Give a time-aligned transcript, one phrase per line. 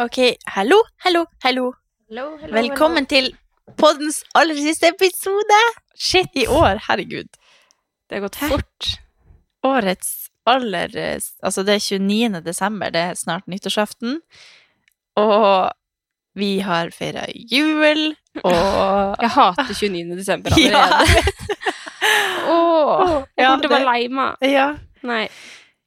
[0.00, 0.16] Ok,
[0.46, 1.64] hallo, hallo, hallo.
[2.54, 3.26] Velkommen til
[3.76, 5.58] poddens aller siste episode
[5.92, 6.80] Shit, i år.
[6.86, 7.28] Herregud.
[8.08, 8.86] det har gått fort.
[9.62, 10.96] Årets aller
[11.42, 12.40] Altså, det er 29.
[12.46, 14.22] desember, det er snart nyttårsaften.
[15.20, 15.68] Og
[16.34, 20.16] vi har feira jul, og Jeg hater 29.
[20.16, 21.36] desember allerede.
[22.56, 24.48] Åh, jeg kommer til å være lei meg.
[24.48, 24.70] ja.
[25.04, 25.26] Nei.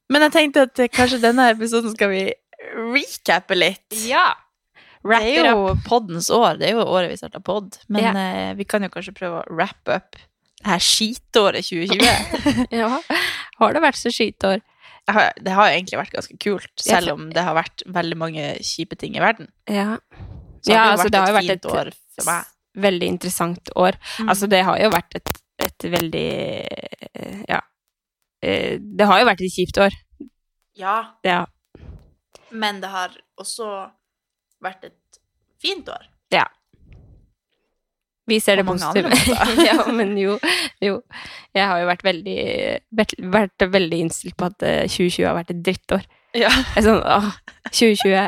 [0.10, 2.24] Men jeg tenkte at kanskje denne episoden skal vi
[2.76, 3.94] recappe litt.
[4.08, 4.34] Ja.
[5.04, 6.58] Wrap det er jo poddens år.
[6.60, 7.78] Det er jo året vi starta pod.
[7.90, 8.14] Men Ja.
[8.16, 10.16] eh, vi kan jo kanskje prøve å wrap up
[10.64, 12.68] det her skitåret 2020.
[12.72, 13.02] Ja.
[13.60, 14.62] Har det vært så skitår?
[15.06, 18.16] Det har, det har jo egentlig vært ganske kult, selv om det har vært veldig
[18.18, 19.50] mange kjipe ting i verden.
[19.68, 19.98] Ja.
[20.64, 22.46] Så Ja, altså, det har jo vært fint et- år for meg.
[22.86, 23.98] Veldig interessant år.
[24.20, 24.30] Mm.
[24.30, 27.60] Altså, det har jo vært et, et veldig Ja.
[28.42, 29.92] Eh, Det har jo vært et kjipt år.
[30.80, 31.46] Ja, Ja.
[32.54, 33.70] Men det har også
[34.64, 35.20] vært et
[35.62, 36.06] fint år.
[36.34, 36.46] Ja.
[38.26, 39.10] Vi ser det positive.
[39.68, 40.38] ja, men jo,
[40.80, 41.02] jo.
[41.56, 42.38] Jeg har jo vært veldig,
[42.96, 46.06] vært, veldig innstilt på at eh, 2020 har vært et drittår.
[46.34, 47.28] Ja, Jeg er sånn, åh,
[47.68, 48.24] 2020,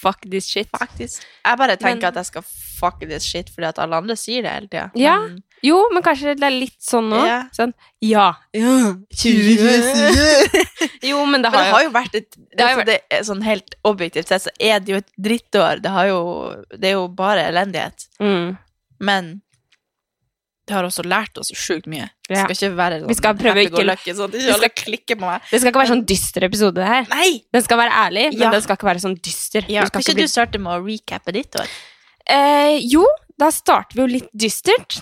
[0.00, 0.70] fuck this shit.
[0.72, 1.20] faktisk.
[1.44, 2.46] Jeg bare tenker Men- at jeg skal
[2.78, 4.86] fuck this shit fordi at alle andre sier det hele tida.
[4.98, 5.18] Ja.
[5.66, 7.18] Jo, men kanskje det er litt sånn nå.
[7.26, 7.48] Yeah.
[7.56, 7.72] Sånn,
[8.06, 8.28] ja.
[8.54, 8.74] ja.
[11.02, 12.86] Jo, men det Men har det jo har jo vært et det, har jo altså,
[13.10, 15.82] det Sånn helt objektivt sett så er det jo et drittår.
[15.82, 16.20] Det, har jo,
[16.74, 18.06] det er jo bare elendighet.
[18.22, 18.56] mm.
[19.00, 19.36] Men
[20.68, 22.10] det har også lært oss sjukt mye.
[22.28, 22.42] Ja.
[22.44, 25.24] skal ikke være sånn Vi skal prøve ikke- happy-go-lucky, sånn ikke Vi alle klikker på
[25.24, 25.46] meg.
[25.50, 27.06] Det skal ikke være sånn dyster episode, det her.
[27.14, 27.30] Nei!
[27.56, 28.50] Den skal være ærlig, men Ja.
[28.52, 29.64] den skal ikke være sånn dyster.
[29.70, 31.66] Ja, Du skal kan ikke bli- du starte med å recappe ditt år?
[32.28, 33.04] Eh, jo,
[33.38, 34.98] da starter vi jo litt dystert.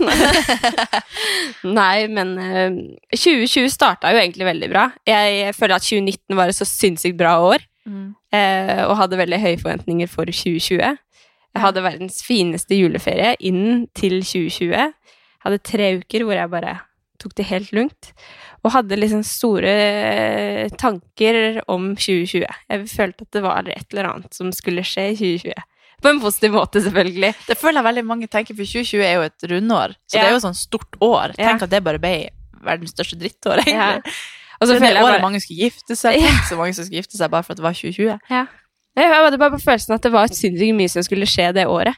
[1.79, 2.77] Nei, men eh,
[3.15, 4.85] 2020 starta jo egentlig veldig bra.
[5.09, 7.65] Jeg føler at 2019 var et så sinnssykt bra år,
[8.35, 10.99] eh, og hadde veldig høye forventninger for 2020.
[11.57, 14.75] Jeg hadde verdens fineste juleferie inn til 2020.
[14.77, 16.75] Jeg hadde tre uker hvor jeg bare
[17.23, 18.11] tok det helt lugnt.
[18.65, 22.45] Og hadde liksom store eh, tanker om 2020.
[22.45, 25.65] Jeg følte at det var et eller annet som skulle skje i 2020.
[26.03, 27.35] På en positiv måte, selvfølgelig.
[27.49, 29.95] Det føler jeg veldig mange tenker, for 2020 er jo et rundår.
[30.07, 30.23] Så Ja.
[30.23, 31.35] det er jo sånn stort år.
[31.39, 31.49] Ja.
[31.53, 32.31] Tenk at det bare ble
[32.63, 34.13] verdens største drittår, egentlig.
[34.61, 36.21] Og så føler er jeg året bare mange skulle gifte seg.
[36.21, 36.29] Ja.
[36.29, 38.21] Tenk så mange som skulle gifte seg bare for at det var 2020.
[38.97, 41.97] Jeg hadde bare på følelsen at det var sinnssykt mye som skulle skje det året.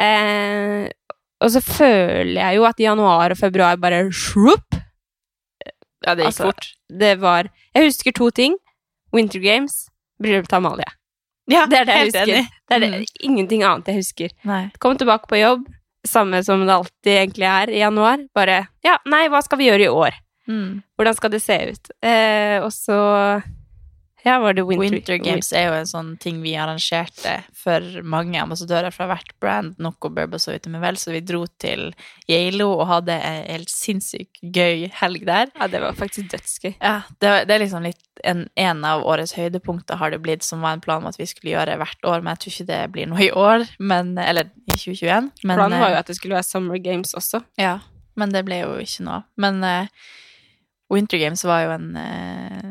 [0.00, 0.88] Eh,
[1.40, 4.78] og så føler jeg jo at januar og februar bare shrup.
[6.06, 6.70] Ja, det gikk Altså, fort.
[6.88, 8.56] Det var Jeg husker to ting.
[9.12, 9.88] Winter Games,
[10.22, 10.88] bryllupet til Amalie.
[11.50, 12.48] Ja, Det er det jeg husker.
[12.70, 13.06] Det er det, Mm.
[13.28, 14.30] ingenting annet jeg husker.
[14.46, 14.70] Nei.
[14.78, 15.66] Kom tilbake på jobb,
[16.06, 18.22] samme som det alltid egentlig er i januar.
[18.34, 20.12] Bare Ja, nei, hva skal vi gjøre i år?
[20.48, 20.82] Mm.
[20.98, 21.90] Hvordan skal det se ut?
[22.02, 23.42] Eh, og så
[24.26, 28.40] Ja, var det Winter, Winter Games er jo en sånn ting vi arrangerte for mange
[28.40, 31.90] ambassadører fra hvert brand, Noco Burbos og Vitamin Vel, så vi dro til
[32.28, 35.50] Geilo og hadde en helt sinnssykt gøy helg der.
[35.56, 36.72] Ja, det var faktisk dødsgøy.
[36.76, 40.64] Ja, det, det er liksom litt en, en av årets høydepunkter har det blitt, som
[40.64, 42.80] var en plan om at vi skulle gjøre hvert år, men jeg tror ikke det
[42.94, 45.30] blir noe i år, men, eller i 2021.
[45.44, 47.42] Men, Planen var jo eh, at det skulle være Summer Games også.
[47.60, 47.78] Ja,
[48.20, 49.22] men det ble jo ikke noe.
[49.40, 50.10] Men uh,
[50.92, 52.70] Winter Games var jo en, eh,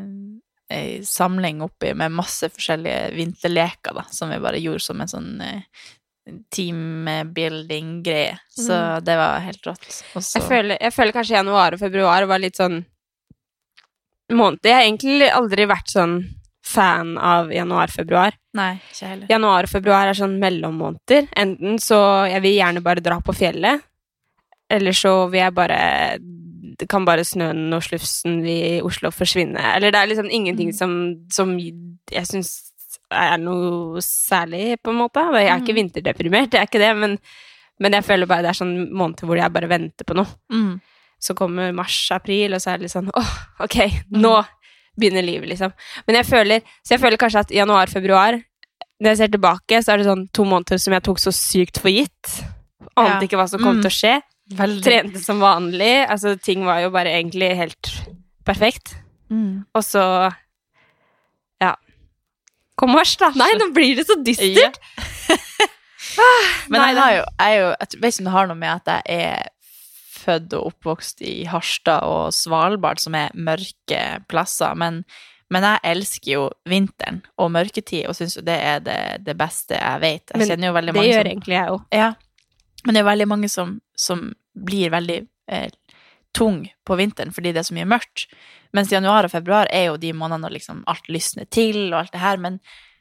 [0.70, 5.32] ei samling oppi med masse forskjellige vinterleker, da, som vi bare gjorde som en sånn
[5.44, 5.86] eh,
[6.54, 8.38] teambuilding-greie.
[8.54, 9.88] Så det var helt rått.
[10.14, 10.38] Også...
[10.38, 12.82] Jeg føler, jeg føler kanskje januar og februar var litt sånn
[14.30, 14.68] måneder.
[14.70, 16.20] Jeg har egentlig aldri vært sånn
[16.70, 18.36] fan av januar-februar.
[18.58, 19.30] Nei, ikke heller.
[19.30, 21.30] Januar og februar er sånn mellommåneder.
[21.40, 22.00] Enten så
[22.30, 23.82] jeg vil gjerne bare dra på fjellet,
[24.70, 25.80] eller så vil jeg bare
[26.88, 29.58] kan bare snøen og slufsen i Oslo forsvinne.
[29.76, 30.76] Eller det er liksom ingenting Mm.
[30.76, 30.92] som,
[31.30, 32.70] som jeg syns
[33.10, 35.20] er noe særlig, på en måte.
[35.34, 35.80] Jeg er ikke Mm.
[35.90, 37.18] vinterdeprimert, jeg er ikke det, men,
[37.80, 40.26] men jeg føler bare det er sånn måneder hvor jeg bare venter på noe.
[40.52, 40.80] Mm.
[41.20, 43.76] Så kommer mars-april, og så er det litt sånn åh, ok,
[44.12, 44.44] nå
[44.98, 45.72] begynner livet, liksom.
[46.06, 48.40] Men jeg føler, så jeg føler kanskje at januar-februar,
[49.00, 51.78] når jeg ser tilbake, så er det sånn to måneder som jeg tok så sykt
[51.80, 52.42] for gitt.
[52.96, 53.20] Ante Ja.
[53.28, 53.82] ikke hva som kom Mm.
[53.82, 54.22] til å skje.
[54.58, 54.82] Veldig.
[54.84, 56.06] Trente som vanlig.
[56.10, 57.90] Altså, ting var jo bare egentlig helt
[58.46, 58.96] perfekt.
[59.30, 59.64] Mm.
[59.74, 60.02] Og så
[61.60, 61.74] Ja.
[62.80, 63.28] Kom mars, da.
[63.36, 64.24] Nei, nå blir det så Ja.
[64.24, 64.78] dystert.
[66.70, 68.88] Men Nei, jeg jo, jeg jo Jeg vet ikke om det har noe med at
[69.06, 69.48] jeg er
[70.20, 74.98] født og oppvokst i Harstad og Svalbard, som er mørke plasser, men,
[75.48, 79.78] men jeg elsker jo vinteren og mørketid, og syns jo det er det, det beste
[79.78, 80.26] jeg vet.
[80.28, 81.86] Jeg Men kjenner jo veldig Det mange gjør som egentlig jeg òg.
[81.96, 82.10] Ja.
[82.84, 85.20] Men det er veldig mange som, som blir veldig
[85.52, 85.70] eh,
[86.36, 88.26] tung på vinteren fordi det er så mye mørkt.
[88.76, 92.14] Mens januar og februar er jo de månedene når liksom alt lysner til og alt
[92.14, 92.38] det her.
[92.42, 92.60] Men,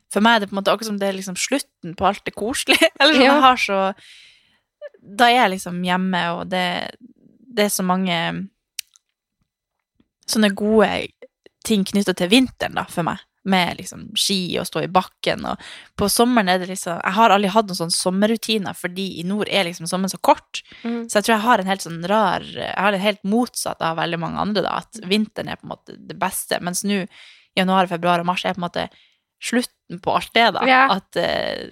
[0.09, 2.25] For meg er det på en måte akkurat som det er liksom slutten på alt
[2.25, 2.89] det koselige.
[2.99, 3.81] Eller sånn, jeg har så
[4.99, 6.65] Da er jeg liksom hjemme, og det,
[7.39, 8.17] det er så mange
[10.29, 10.89] sånne gode
[11.65, 13.21] ting knytta til vinteren, da, for meg.
[13.49, 15.45] Med liksom ski og stå i bakken.
[15.49, 15.69] Og
[15.99, 19.51] på sommeren er det liksom Jeg har aldri hatt noen sånne sommerrutiner, fordi i nord
[19.51, 20.63] er liksom sommeren så kort.
[20.83, 21.03] Mm.
[21.09, 23.99] Så jeg tror jeg har en helt sånn rar Jeg har det helt motsatt av
[24.01, 24.79] veldig mange andre, da.
[24.83, 26.61] At vinteren er på en måte det beste.
[26.65, 27.05] Mens nå,
[27.57, 28.89] januar, februar og mars, er på en måte
[29.39, 30.67] slutten på alt det, da.
[30.67, 30.83] Ja.
[30.97, 31.69] At eh,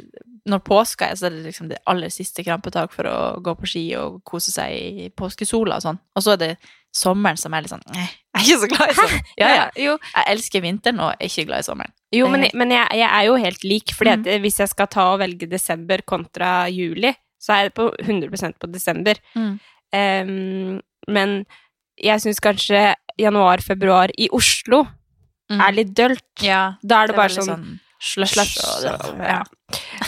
[0.48, 3.70] når påska er, så er det liksom det aller siste krampetak for å gå på
[3.70, 6.00] ski og kose seg i påskesola og sånn.
[6.16, 6.52] Og så er det
[6.96, 9.22] sommeren som er litt sånn eh, Jeg er ikke så glad i sommeren.
[9.42, 9.66] Ja, ja.
[9.84, 11.92] Jo, Jeg elsker vinteren og er ikke glad i sommeren.
[12.13, 14.42] jo men, men jeg, jeg er jo helt lik, fordi Mm.
[14.45, 18.72] hvis jeg skal ta og velge desember kontra juli, så er jeg på 100% på
[18.72, 19.16] desember.
[19.36, 19.60] Mm.
[19.94, 21.45] Um, men
[22.01, 24.83] jeg syns kanskje januar-februar i Oslo
[25.50, 26.24] er litt dølt.
[26.44, 28.33] Ja, Da er det, bare sånn, sånn slush.
[28.36, 29.44] slush, og det, ja.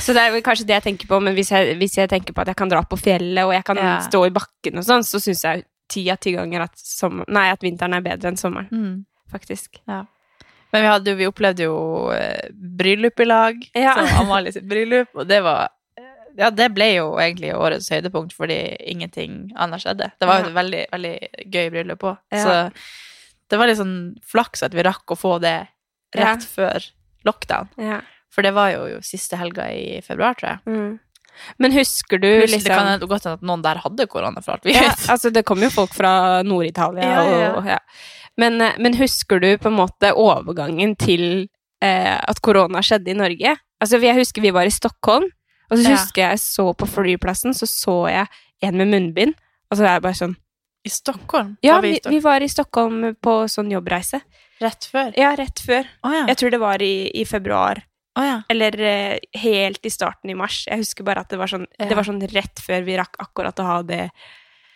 [0.04, 2.34] Så det er vel kanskje det jeg tenker på, men hvis jeg, hvis jeg tenker
[2.36, 4.00] på at jeg kan dra på fjellet, og jeg kan Ja.
[4.04, 7.48] stå i bakken og sånn, så syns jeg ti av ti ganger at, sommer, nei,
[7.52, 9.06] at vinteren er bedre enn sommeren, Mm.
[9.32, 9.80] faktisk.
[10.72, 11.78] Men vi, hadde vi opplevde jo
[12.14, 13.96] eh, bryllup i lag, Ja.
[13.98, 15.70] som Amalie sitt bryllup, og det var
[16.38, 20.12] Ja, det ble jo egentlig årets høydepunkt, fordi ingenting annet skjedde.
[20.22, 21.16] Det var jo et veldig, veldig
[21.52, 22.18] gøy bryllup òg.
[22.32, 22.44] Ja.
[22.46, 22.54] Så
[23.50, 25.68] det var litt sånn flaks at vi rakk å få det
[26.16, 26.30] Ja.
[26.36, 26.86] rett før
[27.26, 27.68] lockdown.
[27.78, 28.02] Ja.
[28.32, 30.60] For det var jo, jo siste helga i februar, tror jeg.
[30.68, 31.00] Mm.
[31.58, 34.58] Men husker du Pluss, liksom Det kan godt hende at noen der hadde korona, for
[34.58, 35.06] alt vi ja, vet.
[35.10, 37.52] altså Det kom jo folk fra Nord-Italia Ja, ja.
[37.60, 37.78] og ja.
[38.40, 41.48] Men, eh, men husker du på en måte overgangen til
[41.84, 43.56] eh, at korona skjedde i Norge?
[43.82, 45.30] Altså Jeg husker vi var i Stockholm,
[45.72, 45.96] og så Ja.
[45.98, 48.28] husker jeg så på flyplassen, så så jeg
[48.62, 49.34] en med munnbind,
[49.72, 50.36] og så er jeg bare sånn
[50.86, 51.58] I Stockholm?
[51.64, 54.22] Ja, vi vi, var i Stockholm på sånn jobbreise.
[54.62, 55.14] Rett før?
[55.18, 55.88] Ja, rett før.
[56.04, 56.26] Oh, ja.
[56.28, 57.84] Jeg tror det var i, i februar.
[58.20, 58.38] Å ja.
[58.52, 60.66] Eller eh, helt i starten i mars.
[60.68, 61.88] Jeg husker bare at det var sånn, Ja.
[61.88, 64.02] det var sånn rett før vi rakk akkurat å ha det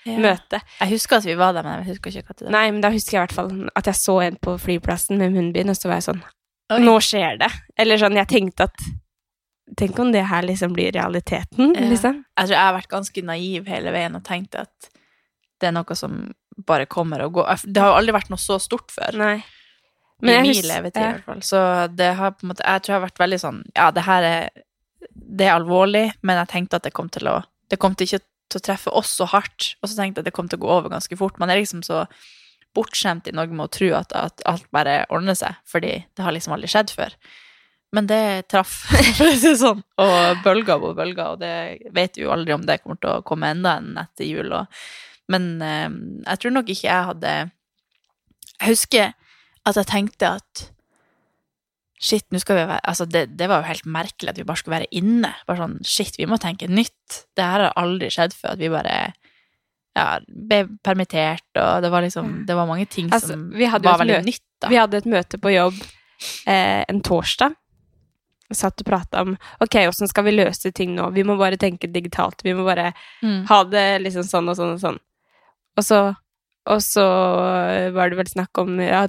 [0.05, 0.15] ja.
[0.17, 0.63] møtet.
[0.79, 2.55] Jeg husker at vi var der, men jeg husker ikke hva det var.
[2.55, 5.35] Nei, men da husker jeg i hvert fall at jeg så en på flyplassen med
[5.35, 6.23] munnbind, og så var jeg sånn
[6.73, 6.79] Oi.
[6.79, 7.49] Nå skjer det.
[7.77, 8.85] Eller sånn, jeg tenkte at
[9.79, 12.17] Tenk om det her liksom blir realiteten, liksom.
[12.35, 14.89] Jeg tror jeg har vært ganske naiv hele veien og tenkt at
[15.63, 16.17] det er noe som
[16.67, 17.63] bare kommer og går.
[17.63, 19.15] Det har jo aldri vært noe så stort før.
[19.17, 19.37] Nei.
[20.23, 21.41] I jeg min levetid, i hvert fall.
[21.45, 21.61] Så
[21.93, 24.27] det har på en måte Jeg tror jeg har vært veldig sånn Ja, det her
[24.27, 24.63] er
[25.09, 27.41] Det er alvorlig, men jeg tenkte at det kom til å
[27.71, 28.23] Det kom til ikke
[28.53, 30.63] til å treffe oss så hardt, og så tenkte jeg at det kom til å
[30.65, 31.39] gå over ganske fort.
[31.41, 32.03] Man er liksom så
[32.77, 36.35] bortskjemt i Norge med å tro at, at alt bare ordner seg, fordi det har
[36.35, 37.15] liksom aldri skjedd før.
[37.93, 38.73] Men det traff,
[39.17, 39.83] for å si det sånn.
[40.01, 43.25] Og bølger på bølger, og det vet vi jo aldri om det kommer til å
[43.25, 44.53] komme enda en etter jul.
[44.57, 44.85] Og,
[45.33, 45.89] men eh,
[46.25, 49.13] jeg tror nok ikke jeg hadde Jeg husker
[49.65, 50.69] at jeg tenkte at
[52.03, 54.59] Shit, nå skal vi være Altså, det, det var jo helt merkelig at vi bare
[54.59, 55.29] skulle være inne.
[55.47, 57.19] Bare sånn, shit, vi må tenke nytt.
[57.37, 58.95] Det her har aldri skjedd før, at vi bare
[59.95, 64.17] ja, ble permittert, og det var liksom Det var mange ting Altså, som var veldig
[64.17, 64.71] møte- nytt, da.
[64.73, 65.77] Vi hadde et møte på jobb
[66.49, 67.55] eh, en torsdag.
[68.49, 71.07] Vi satt og prata om ok, åssen skal vi løse ting nå.
[71.15, 72.43] Vi må bare tenke digitalt.
[72.43, 72.91] Vi må bare
[73.23, 73.45] Mm.
[73.47, 74.99] ha det liksom sånn og sånn og sånn.
[75.77, 76.01] Og så,
[76.69, 77.03] og så
[77.91, 79.01] var det vel snakk om ja,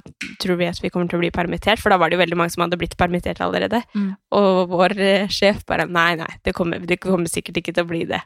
[0.43, 1.79] tror vi at vi kommer til å bli permittert?
[1.79, 3.79] For da var det jo veldig mange som hadde blitt permittert allerede.
[3.95, 4.09] Mm.
[4.35, 7.89] Og vår eh, sjef bare nei, nei, det kommer, det kommer sikkert ikke til å
[7.93, 8.19] bli det.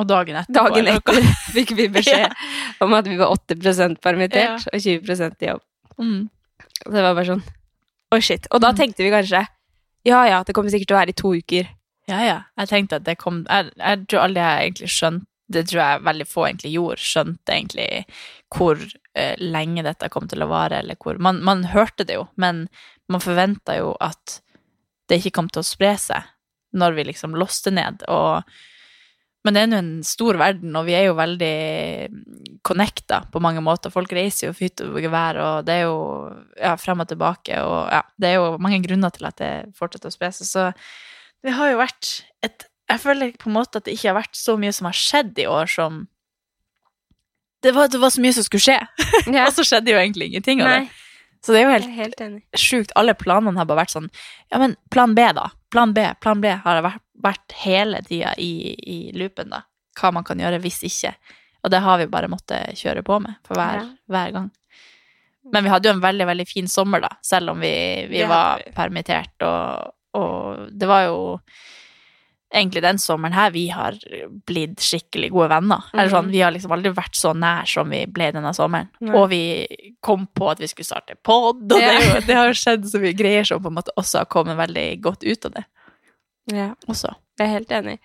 [0.00, 0.56] Og dagen etterpå.
[0.58, 2.34] Dagen etter fikk vi beskjed
[2.84, 4.74] om at vi var 80 permittert Ja.
[4.74, 5.62] og 20% i jobb.
[6.00, 6.20] Mm.
[6.80, 7.42] Det var bare sånn
[8.10, 8.46] Oi, shit.
[8.50, 8.76] Og da Mm.
[8.80, 9.44] tenkte vi kanskje
[10.08, 11.66] ja ja, det kommer sikkert til å være i to uker.
[12.08, 12.38] Ja, ja.
[12.58, 16.04] Jeg tenkte at det kom Jeg, jeg tror aldri jeg egentlig skjønte Det tror jeg
[16.06, 17.02] veldig få egentlig gjorde.
[17.02, 17.88] Skjønte egentlig
[18.54, 22.26] hvor eh, lenge dette kom til å vare, eller hvor man, man hørte det jo,
[22.40, 22.66] men
[23.10, 24.40] man forventa jo at
[25.10, 26.28] det ikke kom til å spre seg
[26.78, 28.04] når vi liksom låste ned.
[28.10, 28.46] Og,
[29.44, 31.54] men det er nå en stor verden, og vi er jo veldig
[32.66, 33.90] connecta på mange måter.
[33.90, 36.00] Folk reiser jo for hytte og gevær, og det er jo
[36.54, 40.12] ja, frem og tilbake, og ja, det er jo mange grunner til at det fortsetter
[40.12, 40.50] å spre seg.
[40.50, 40.68] Så
[41.42, 42.12] det har jo vært
[42.46, 44.96] et Jeg føler på en måte at det ikke har vært så mye som har
[44.98, 46.00] skjedd i år som
[47.62, 48.78] Det var, det var så mye som skulle skje,
[49.36, 49.46] Ja.
[49.46, 51.06] og så skjedde jo egentlig ingenting av det.
[51.44, 52.90] Så det er jo helt er helt sjukt.
[53.00, 54.08] Alle planene har bare vært sånn
[54.52, 55.46] Ja, men plan B, da.
[55.72, 56.02] Plan B.
[56.20, 59.62] Plan B har vært, vært hele tida i, i loopen, da.
[60.00, 61.14] Hva man kan gjøre hvis ikke.
[61.64, 63.86] Og det har vi bare måttet kjøre på med for hver, Ja.
[64.12, 64.50] hver gang.
[65.52, 67.72] Men vi hadde jo en veldig, veldig fin sommer, da, selv om vi,
[68.10, 71.16] vi var permittert, og, og det var jo
[72.52, 73.94] egentlig den sommeren her vi har
[74.46, 75.84] blitt skikkelig gode venner.
[75.94, 76.30] Eller sånn, Mhm.
[76.32, 78.88] Vi har liksom aldri vært så nær som vi ble denne sommeren.
[79.00, 79.14] Nei.
[79.14, 79.42] Og vi
[80.02, 83.14] kom på at vi skulle starte pod, og det, jo, det har skjedd så mye
[83.16, 85.64] greier som på en måte også har kommet veldig godt ut av det.
[86.52, 86.74] Ja.
[86.88, 87.14] Også.
[87.38, 87.98] Jeg er helt enig.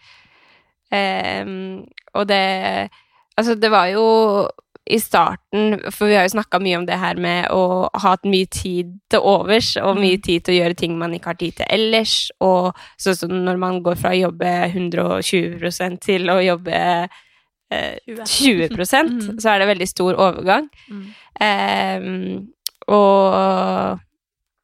[0.92, 2.90] Um, og det
[3.38, 4.48] Altså, det var jo
[4.86, 8.26] i starten For vi har jo snakka mye om det her med å ha hatt
[8.30, 11.56] mye tid til overs, og mye tid til å gjøre ting man ikke har tid
[11.58, 12.16] til ellers.
[12.46, 12.70] Og
[13.02, 16.78] sånn som når man går fra å jobbe 120 til å jobbe
[17.72, 19.40] eh, 20 Mm.
[19.42, 20.70] så er det veldig stor overgang.
[20.90, 21.06] Mm.
[21.42, 22.48] Ehm,
[22.88, 24.00] og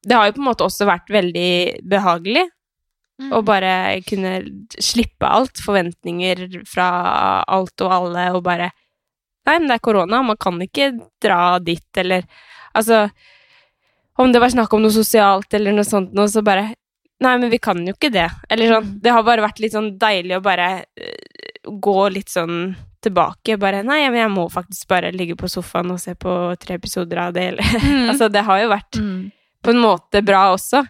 [0.05, 2.47] det har jo på en måte også vært veldig behagelig
[3.21, 3.33] Mm.
[3.37, 4.39] å bare kunne
[4.81, 5.59] slippe alt.
[5.61, 8.71] Forventninger fra alt og alle, og bare
[9.47, 12.23] Nei, men det er korona, man kan ikke dra dit, eller
[12.77, 13.09] Altså
[14.21, 16.69] Om det var snakk om noe sosialt eller noe sånt noe, så bare
[17.21, 18.23] Nei, men vi kan jo ikke det.
[18.49, 18.85] Eller sånn.
[18.87, 18.93] Mm.
[19.05, 22.71] Det har bare vært litt sånn deilig å bare eh, gå litt sånn
[23.05, 23.59] tilbake.
[23.61, 27.21] Bare Nei, men jeg må faktisk bare ligge på sofaen og se på tre episoder
[27.27, 28.07] av det, eller Mm.
[28.15, 29.31] Altså, det har jo vært Mm.
[29.61, 30.81] på en måte bra også.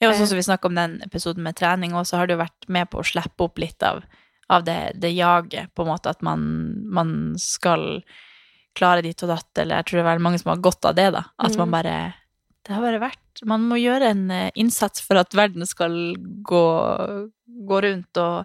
[0.00, 2.36] Ja, og sånn som vi snakket om den episoden med trening òg, så har du
[2.36, 4.02] vært med på å slippe opp litt av,
[4.50, 6.42] av det, det jaget, på en måte at man,
[6.90, 8.02] man skal
[8.74, 10.96] klare ditt og datt, eller jeg tror det er veldig mange som har godt av
[10.98, 11.24] det, da.
[11.38, 11.76] At man Mm.
[11.78, 12.14] bare
[12.66, 15.94] Det har bare vært Man må gjøre en eh, innsats for at verden skal
[16.44, 16.64] gå,
[17.66, 18.44] gå rundt, og,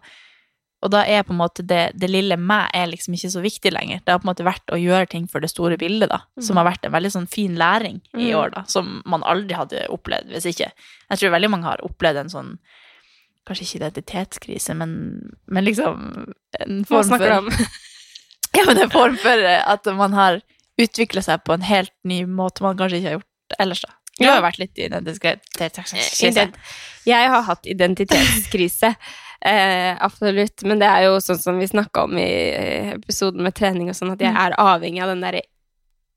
[0.85, 3.71] og da er på en måte det, det lille meg er liksom ikke så viktig
[3.73, 3.99] lenger.
[4.05, 6.21] Det har på en måte vært å gjøre ting for det store bildet, da.
[6.39, 6.61] Som Mm.
[6.61, 8.35] har vært en veldig sånn fin læring i Mm.
[8.39, 8.63] år, da.
[8.63, 10.71] Som man aldri hadde opplevd hvis ikke.
[11.09, 12.57] Jeg tror veldig mange har opplevd en sånn
[13.45, 14.95] Kanskje ikke identitetskrise, men,
[15.47, 15.99] men liksom
[16.59, 17.49] en form for?
[18.55, 20.37] Ja, men en form for eh, at man har
[20.79, 23.91] utvikla seg på en helt ny måte man kanskje ikke har gjort ellers, da.
[24.15, 26.45] Du har jo vært litt i identitetskrise.
[27.05, 28.95] Jeg har hatt identitetskrise.
[29.45, 30.63] Eh, absolutt.
[30.65, 32.23] Men det er jo sånn som vi snakka om i
[32.55, 34.39] eh, episoden med trening og sånn, at jeg Mm.
[34.41, 35.41] er avhengig av den derre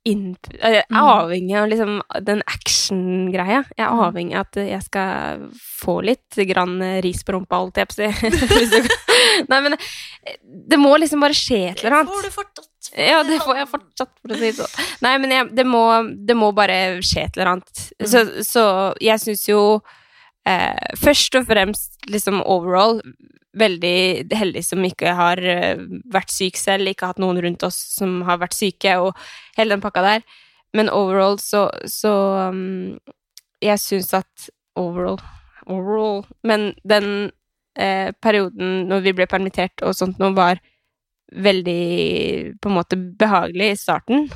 [0.09, 0.99] Jeg er Mm.
[1.03, 3.65] avhengig av liksom den action-greia.
[3.77, 4.01] Jeg er Mm.
[4.07, 5.49] avhengig av at jeg skal
[5.83, 8.81] få litt grann eh, ris på rumpa, holdt jeg på å si.
[9.51, 12.09] Nei, men eh, det må liksom bare skje et eller annet.
[12.09, 12.93] Det Får du fortsatt.
[12.97, 14.87] Ja, det får jeg fortsatt, for å si det sånn.
[15.05, 15.83] Nei, men jeg, det, må,
[16.27, 17.83] det må bare skje et eller annet.
[18.01, 18.07] Mm.
[18.09, 18.65] Så, så
[19.05, 19.61] jeg syns jo
[20.49, 23.03] eh, først og fremst liksom overall
[23.59, 25.81] veldig heldig som ikke har eh,
[26.13, 29.17] vært syk selv, ikke hatt noen rundt oss som har vært syke, og
[29.59, 30.27] hele den pakka der.
[30.77, 32.13] Men overall så, så
[32.53, 32.99] um,
[33.65, 35.17] Jeg syns at overall
[35.65, 37.31] Overall Men den
[37.73, 40.61] eh, perioden når vi ble permittert og sånt noe, var
[41.33, 44.29] veldig på en måte behagelig i starten.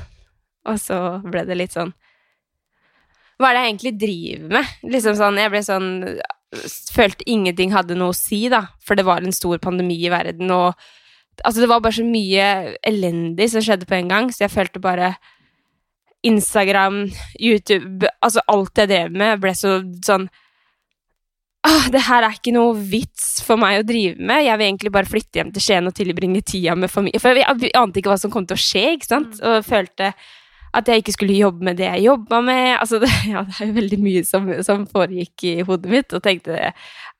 [0.69, 1.93] Og så ble det litt sånn
[3.39, 4.73] Hva er det jeg egentlig driver med?
[4.95, 5.91] Liksom sånn, Jeg ble sånn
[6.93, 8.67] Følte ingenting hadde noe å si, da.
[8.85, 10.77] For det var en stor pandemi i verden, og
[11.41, 14.81] Altså, det var bare så mye elendig som skjedde på en gang, så jeg følte
[14.83, 15.15] bare
[16.23, 17.07] Instagram,
[17.39, 20.29] YouTube Altså, alt jeg drev med, ble så sånn
[21.63, 24.41] Åh, det her er ikke noe vits for meg å drive med.
[24.43, 27.21] Jeg vil egentlig bare flytte hjem til Skien og tilbringe tida med familie.
[27.23, 29.37] For jeg, jeg ante ikke hva som kom til å skje, ikke sant?
[29.39, 30.09] Og følte
[30.73, 32.67] at jeg ikke skulle jobbe med det jeg jobba med.
[32.79, 36.23] Altså, det, ja, det er jo veldig mye som, som foregikk i hodet mitt, og
[36.25, 36.71] tenkte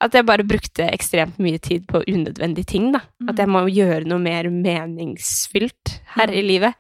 [0.04, 3.04] at jeg bare brukte ekstremt mye tid på unødvendige ting, da.
[3.30, 6.76] At jeg må gjøre noe mer meningsfylt her i livet.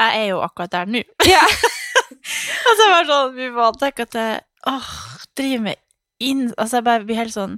[0.00, 1.04] Jeg er jo akkurat der nå.
[1.28, 1.44] Ja.
[2.68, 4.92] altså, bare sånn, vi bare tenker at jeg åh,
[5.38, 5.80] driver med
[6.22, 7.56] inn Altså, jeg bare blir helt sånn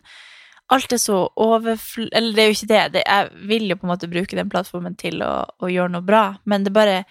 [0.73, 2.07] Alt er så overfl...
[2.17, 2.85] Eller det er jo ikke det.
[2.95, 3.03] det.
[3.05, 6.23] Jeg vil jo på en måte bruke den plattformen til å, å gjøre noe bra,
[6.49, 7.03] men det bare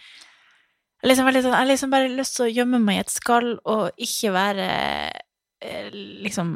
[1.03, 3.49] jeg liksom, sånn, jeg har liksom bare lyst til å gjemme meg i et skall
[3.67, 4.69] og ikke være
[5.63, 5.89] eh,
[6.23, 6.55] Liksom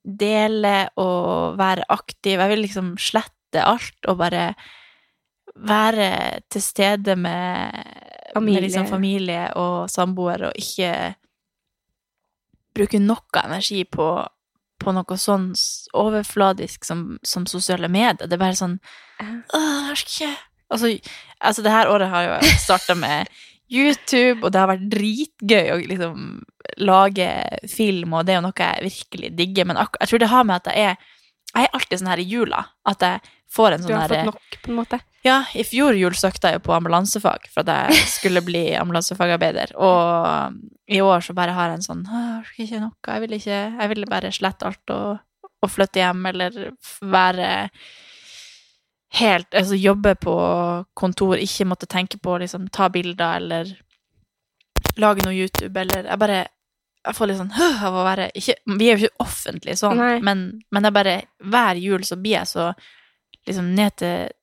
[0.00, 2.40] dele og være aktiv.
[2.40, 4.46] Jeg vil liksom slette alt og bare
[5.56, 6.08] være
[6.52, 7.76] til stede med
[8.32, 8.60] Familie.
[8.60, 11.14] med liksom familie og samboer, og ikke
[12.76, 14.08] bruke noe energi på,
[14.80, 15.50] på noe sånn
[15.96, 18.26] overfladisk som, som sosiale medier.
[18.26, 18.78] Det er bare sånn
[19.20, 20.34] Åh, jeg orker ikke
[20.66, 20.88] Altså,
[21.38, 23.30] altså det her året har jo starta med
[23.72, 26.26] YouTube, og det har vært dritgøy å liksom
[26.82, 27.28] lage
[27.70, 30.60] film, og det er jo noe jeg virkelig digger, men jeg tror det har med
[30.62, 31.12] at jeg er
[31.56, 33.20] Jeg er alltid sånn her i jula, at jeg
[33.56, 34.98] får en sånn her Du har her fått nok, på en måte.
[35.24, 39.72] ja, i fjor jul søkte jeg jo på ambulansefag for at jeg skulle bli ambulansefagarbeider.
[39.78, 40.58] Og
[40.90, 42.92] i år så bare har jeg en sånn Jeg orker ikke noe.
[43.06, 45.18] Jeg vil ikke Jeg vil bare slette alt og,
[45.62, 46.60] og flytte hjem, eller
[47.02, 47.48] være
[49.18, 50.34] helt Altså jobbe på
[50.94, 53.72] kontor, ikke måtte tenke på å liksom ta bilder eller
[54.96, 56.44] lage noe YouTube, eller Jeg bare
[57.06, 60.00] jeg får litt sånn «Åh», av å være ikke, Vi er jo ikke offentlige sånn,
[60.26, 62.72] men, men er bare Hver jul så blir jeg så
[63.46, 64.34] liksom ned til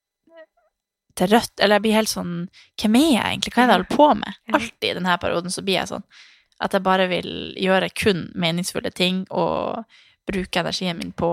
[1.14, 2.32] til rødt, eller jeg blir helt sånn
[2.80, 3.52] Hvem er jeg egentlig?
[3.54, 4.38] Hva er det jeg holder på med?
[4.58, 6.08] Alltid i denne perioden så blir jeg sånn
[6.64, 9.84] at jeg bare vil gjøre kun meningsfulle ting og
[10.30, 11.32] bruke energien min på,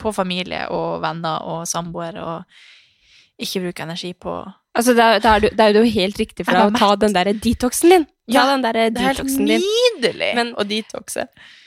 [0.00, 4.40] på familie og venner og samboere, og ikke bruke energi på
[4.70, 7.10] Altså, da, da er du, da er du helt riktig for deg å ta den
[7.16, 8.04] derre detoxen din.
[8.06, 11.24] Ta Ja, den derre Det er helt nydelig Men- å detoxe.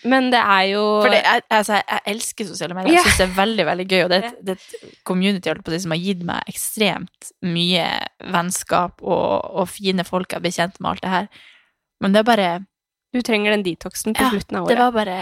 [0.08, 2.94] Men det er jo For det, jeg, altså, jeg elsker sosiale medier.
[2.96, 4.04] Jeg syns det er veldig veldig gøy.
[4.06, 7.90] Og det, et- det er et community holdt på som har gitt meg ekstremt mye
[8.32, 11.28] vennskap og, og fine folk jeg blir kjent med alt det her.
[12.00, 12.66] Men det er bare
[13.14, 14.74] Du trenger den detoxen på Ja, slutten av året.
[14.74, 15.18] Det var bare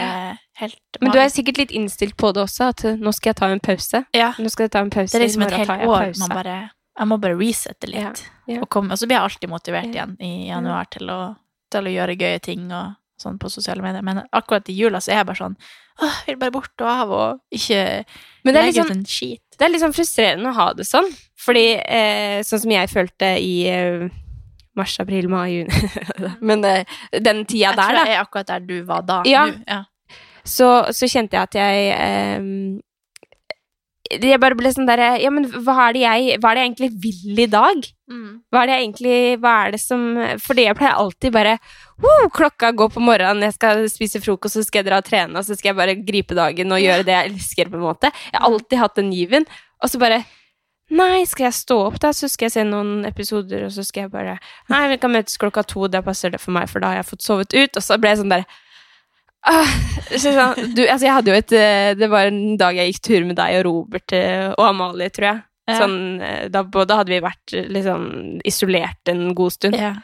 [0.62, 3.40] helt Men du er sikkert litt innstilt på det også, at uh, nå skal jeg
[3.42, 4.04] ta en pause.
[4.16, 4.30] Ja.
[4.40, 5.12] Nå skal jeg ta en pause.
[5.12, 6.22] Det er liksom et helt år pause.
[6.24, 8.24] man bare Jeg må bare resette litt.
[8.48, 8.62] Ja, ja.
[8.62, 11.20] Og, komme, og så blir jeg alltid motivert igjen i januar til å,
[11.72, 14.04] til å gjøre gøye ting og sånn på sosiale medier.
[14.06, 15.58] Men akkurat i jula så er jeg bare sånn
[16.02, 17.82] Åh, jeg vil bare bort og av og ikke
[18.48, 19.44] Men det legge litt ut en skit.
[19.60, 21.10] det er litt sånn frustrerende å ha det sånn.
[21.38, 24.08] Fordi eh, sånn som jeg følte i eh,
[24.78, 25.90] mars, april, mai, juni
[26.51, 26.86] Men eh,
[27.20, 28.06] den tida Jeg der, da.
[28.08, 29.22] jeg er akkurat der du var da.
[29.30, 29.48] Ja.
[29.50, 29.60] nå.
[29.68, 29.84] ja.
[30.44, 32.80] så, så kjente jeg at jeg ehm,
[34.12, 36.72] Jeg bare ble sånn derre Ja, men hva er, det jeg, hva er det jeg
[36.72, 37.86] egentlig vil i dag?
[38.51, 40.01] Hva er det jeg egentlig Hva er det som
[40.44, 41.58] Fordi jeg pleier alltid bare
[42.01, 45.36] «Woo, Klokka går på morgenen, jeg skal spise frokost, så skal jeg dra og trene,
[45.38, 48.10] og så skal jeg bare gripe dagen og gjøre det jeg elsker, på en måte.
[48.32, 49.46] Jeg har alltid hatt den given.
[49.86, 50.24] Og så bare
[50.92, 52.12] Nei, skal jeg stå opp, da?
[52.16, 54.36] Så skal jeg se noen episoder, og så skal jeg bare
[54.72, 57.10] Nei, vi kan møtes klokka to, da passer det for meg, for da har jeg
[57.14, 57.80] fått sovet ut.
[57.80, 58.44] Og så ble jeg sånn der
[59.48, 59.72] ah,
[60.12, 63.02] så sånn, du, altså jeg hadde jo et eh, Det var en dag jeg gikk
[63.08, 65.44] tur med deg og Robert eh, og Amalie, tror jeg.
[65.72, 65.78] Ja.
[65.80, 68.08] Sånn, eh, da både hadde vi vært eh, liksom
[68.48, 69.80] isolert en god stund.
[69.80, 69.96] Ja.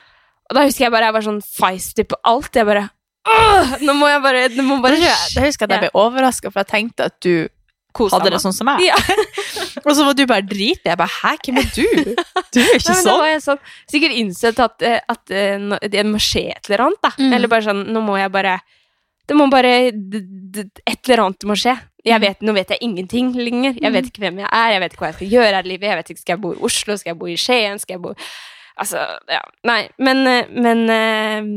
[0.48, 2.56] Og da husker jeg bare jeg var sånn feisty på alt.
[2.56, 2.88] Jeg bare
[3.28, 6.48] Åh, nå må jeg bare Nå må bare jeg, da husker at jeg ble overraska,
[6.48, 7.50] for jeg tenkte at du
[7.98, 8.84] kose hadde det sånn som meg.
[8.86, 8.96] Ja.
[9.88, 10.88] Og så var du bare drite.
[10.92, 11.84] Jeg bare Hæ, hvem er du?
[12.54, 13.20] Du er Nei, ikke da sånn.
[13.22, 13.62] var jeg sånn,
[13.92, 15.36] sikkert innsett at, eh, at
[15.92, 17.12] det må skje et eller annet, da.
[17.20, 17.34] Mm.
[17.38, 18.58] Eller bare sånn, nå må jeg bare
[19.28, 21.74] Det må bare Et eller annet må skje.
[22.08, 23.74] Jeg vet, nå vet jeg ingenting lenger.
[23.82, 24.12] Jeg vet Mm.
[24.14, 25.90] ikke hvem jeg er, jeg vet ikke hva jeg skal gjøre her i livet.
[25.90, 26.96] Jeg vet ikke, Skal jeg bo i Oslo?
[26.96, 27.80] Skal jeg bo i Skien?
[27.84, 28.14] Skal jeg bo
[28.80, 29.42] Altså, ja.
[29.66, 31.48] Nei, men, eh, men eh,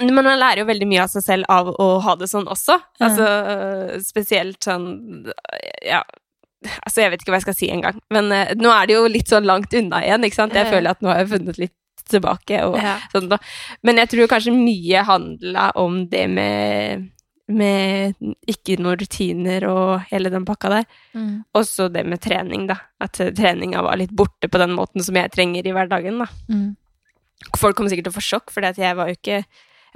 [0.00, 2.78] men man lærer jo veldig mye av seg selv av å ha det sånn også.
[3.00, 3.26] Altså,
[4.04, 4.86] spesielt sånn
[5.86, 6.02] Ja,
[6.82, 7.98] altså jeg vet ikke hva jeg skal si engang.
[8.12, 10.56] Men uh, nå er det jo litt sånn langt unna igjen, ikke sant.
[10.56, 12.62] Jeg føler at nå har jeg funnet litt tilbake.
[12.68, 12.96] Og, Ja.
[13.12, 13.38] sånn da.
[13.82, 17.12] Men jeg tror kanskje mye handla om det med
[17.46, 18.16] med
[18.50, 20.86] ikke noen rutiner og hele den pakka der.
[21.14, 21.44] Mm.
[21.54, 22.80] Også det med trening, da.
[23.00, 26.26] At eh, treninga var litt borte på den måten som jeg trenger i hverdagen, da.
[26.50, 26.74] Mm.
[27.54, 29.44] Folk kommer sikkert til å få sjokk, for jeg var jo ikke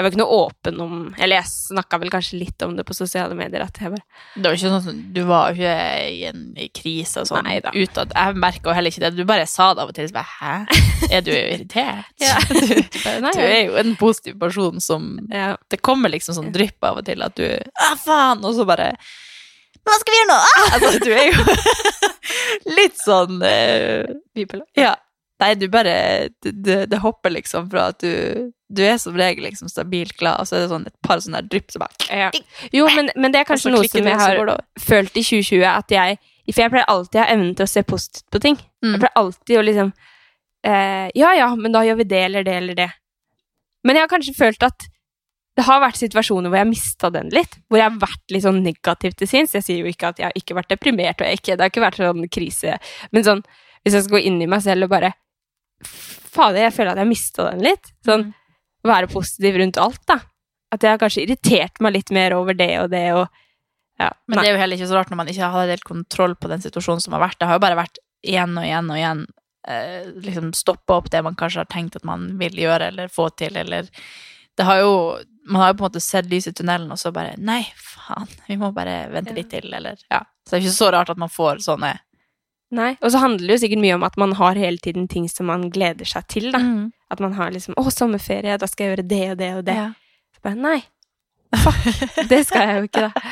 [0.00, 2.94] jeg var ikke noe åpen om Eller jeg snakka vel kanskje litt om det på
[2.96, 3.66] sosiale medier.
[3.66, 5.74] At jeg bare Det var ikke sånn Du var jo ikke
[6.08, 6.44] i en
[6.76, 8.14] krise og sånn utad.
[8.16, 9.10] Jeg merka heller ikke det.
[9.18, 10.08] Du bare sa det av og til.
[10.08, 11.10] Så bare, Hæ?
[11.10, 12.08] Er du irritert?
[12.24, 12.38] Ja.
[12.50, 15.52] Du, bare, du er jo en positiv person som ja.
[15.72, 18.40] Det kommer liksom sånn drypp av og til at du Å, faen!
[18.46, 18.94] Og så bare
[19.84, 20.38] Hva skal vi gjøre nå?
[20.60, 20.78] Ah!
[20.78, 24.64] Altså, du er jo litt sånn uh, Bipolar.
[24.78, 24.94] Ja.
[25.40, 25.94] Nei, du bare
[26.40, 30.56] det hopper liksom fra at du Du er som regel liksom stabilt glad, og så
[30.56, 32.28] er det sånn et par sånne drypp som bare Ja.
[32.72, 36.20] Jo, men, men det er kanskje noe som jeg har følt i 2020, at jeg
[36.50, 38.56] For jeg pleier alltid å ha evnen til å se positivt på ting.
[38.83, 38.94] Mm.
[38.94, 39.92] Jeg pleier alltid å liksom
[40.66, 42.88] eh, Ja ja, men da gjør vi det eller det eller det.
[43.85, 44.88] Men jeg har kanskje følt at
[45.59, 47.56] det har vært situasjoner hvor jeg har mista den litt.
[47.68, 49.54] Hvor jeg har vært litt sånn negativ til sinns.
[49.54, 51.72] Jeg sier jo ikke at jeg har ikke vært deprimert, og jeg ikke, det har
[51.72, 52.76] ikke vært sånn krise.
[53.12, 53.42] Men sånn,
[53.85, 55.12] hvis jeg skal gå inn i meg selv og bare
[56.30, 57.90] Fader, jeg føler at jeg har mista den litt.
[58.06, 58.35] Sånn Mm.
[58.87, 60.21] Være positiv rundt alt, da.
[60.71, 63.27] At jeg har kanskje irritert meg litt mer over det og det, og
[64.01, 64.09] ja.
[64.27, 66.49] Men det er jo heller ikke så rart når man ikke har helt kontroll på
[66.49, 67.37] den situasjonen som har vært.
[67.40, 69.25] Det har jo bare vært igjen og igjen og igjen
[69.69, 73.29] eh, liksom stoppe opp det man kanskje har tenkt at man vil gjøre eller få
[73.37, 73.90] til, eller
[74.57, 74.95] Det har jo
[75.51, 78.29] Man har jo på en måte sett lys i tunnelen, og så bare Nei, faen,
[78.49, 80.25] vi må bare vente litt til, eller Ja.
[80.45, 81.99] Så det er ikke så rart at man får sånne
[82.71, 82.95] Nei.
[83.03, 85.49] Og så handler det jo sikkert mye om at man har hele tiden ting som
[85.51, 86.61] man gleder seg til, da.
[86.62, 86.93] Mm.
[87.11, 89.75] At man har liksom 'Å, sommerferie, da skal jeg gjøre det og det og det'.
[89.77, 89.92] Ja.
[90.35, 90.83] Så bare nei.
[91.57, 92.29] Fuck.
[92.31, 93.23] det skal jeg jo ikke, da.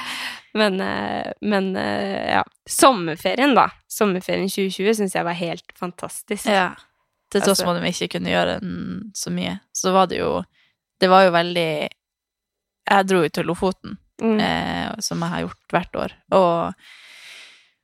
[0.59, 2.43] Men, eh, men eh, ja.
[2.67, 3.69] Sommerferien, da.
[3.89, 6.47] Sommerferien 2020 syns jeg var helt fantastisk.
[6.51, 6.73] Ja.
[7.31, 8.59] Til tross for at vi ikke kunne gjøre
[9.15, 10.43] så mye, så var det jo
[10.99, 11.89] Det var jo veldig
[12.91, 14.41] Jeg dro jo til Lofoten, Mm.
[14.41, 16.75] eh, som jeg har gjort hvert år, og,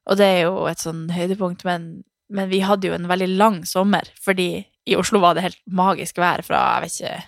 [0.06, 3.60] og det er jo et sånn høydepunkt, men, men vi hadde jo en veldig lang
[3.64, 7.22] sommer, fordi i Oslo var det helt magisk vær fra jeg vet ikke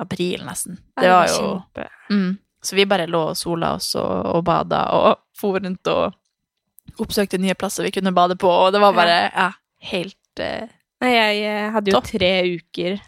[0.00, 0.78] april, nesten.
[1.00, 1.62] Det var jo
[2.10, 2.38] mm.
[2.62, 7.40] Så vi bare lå og sola oss og, og bada og for rundt og oppsøkte
[7.40, 9.46] nye plasser vi kunne bade på, og det var bare ja,
[9.90, 10.68] helt eh,
[11.00, 12.10] Nei, jeg hadde jo Topp.
[12.12, 12.98] tre uker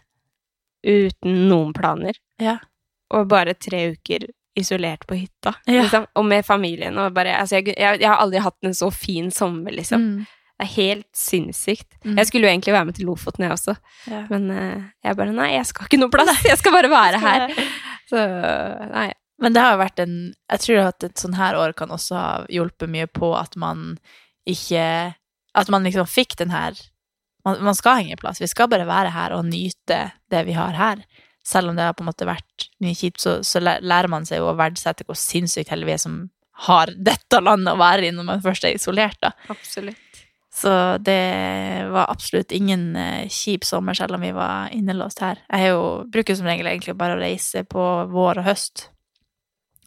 [0.83, 2.17] uten noen planer.
[2.41, 2.57] Ja.
[3.13, 4.25] Og bare tre uker
[4.57, 5.53] isolert på hytta.
[5.67, 5.83] Ja.
[5.83, 6.07] Liksom.
[6.17, 6.97] Og med familien.
[6.99, 10.09] Og bare, altså, jeg, jeg, jeg har aldri hatt en så fin sommer, liksom.
[10.09, 10.25] mm.
[10.63, 11.89] Det er helt sinnssykt.
[12.05, 12.15] Mm.
[12.21, 13.75] Jeg skulle jo egentlig være med til Lofoten, jeg også.
[14.07, 14.21] Ja.
[14.31, 16.45] Men uh, jeg bare Nei, jeg skal ikke noe plass.
[16.47, 17.49] Jeg skal bare være her.
[18.11, 18.23] Så
[18.93, 19.09] nei.
[19.43, 20.15] Men det har jo vært en
[20.53, 23.97] Jeg tror at et sånn her år kan også ha hjulpet mye på at man
[24.47, 24.85] ikke
[25.59, 26.79] At man liksom fikk den her
[27.43, 28.39] man, man skal ha i plass.
[28.39, 29.97] Vi skal bare være her og nyte
[30.31, 31.01] det vi har her.
[31.43, 34.39] Selv om det har på en måte vært mye kjipt, så, så lærer man seg
[34.39, 36.21] jo å verdsette hvor sinnssykt heldige vi er som
[36.69, 39.33] har dette landet å være i når man først er isolert, da.
[39.51, 40.12] Absolutt.
[40.55, 45.41] Så det var absolutt ingen eh, kjip sommer, selv om vi var innelåst her.
[45.49, 48.91] Jeg jo, bruker som regel egentlig bare å reise på vår og høst.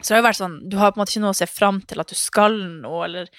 [0.01, 1.47] Så det har jo vært sånn, du har på en måte ikke noe å se
[1.49, 3.30] fram til at du skal noe, eller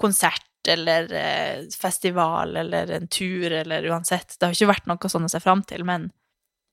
[0.00, 4.38] konsert, eller eh, festival, eller en tur, eller uansett.
[4.38, 6.06] Det har ikke vært noe sånn å se fram til, men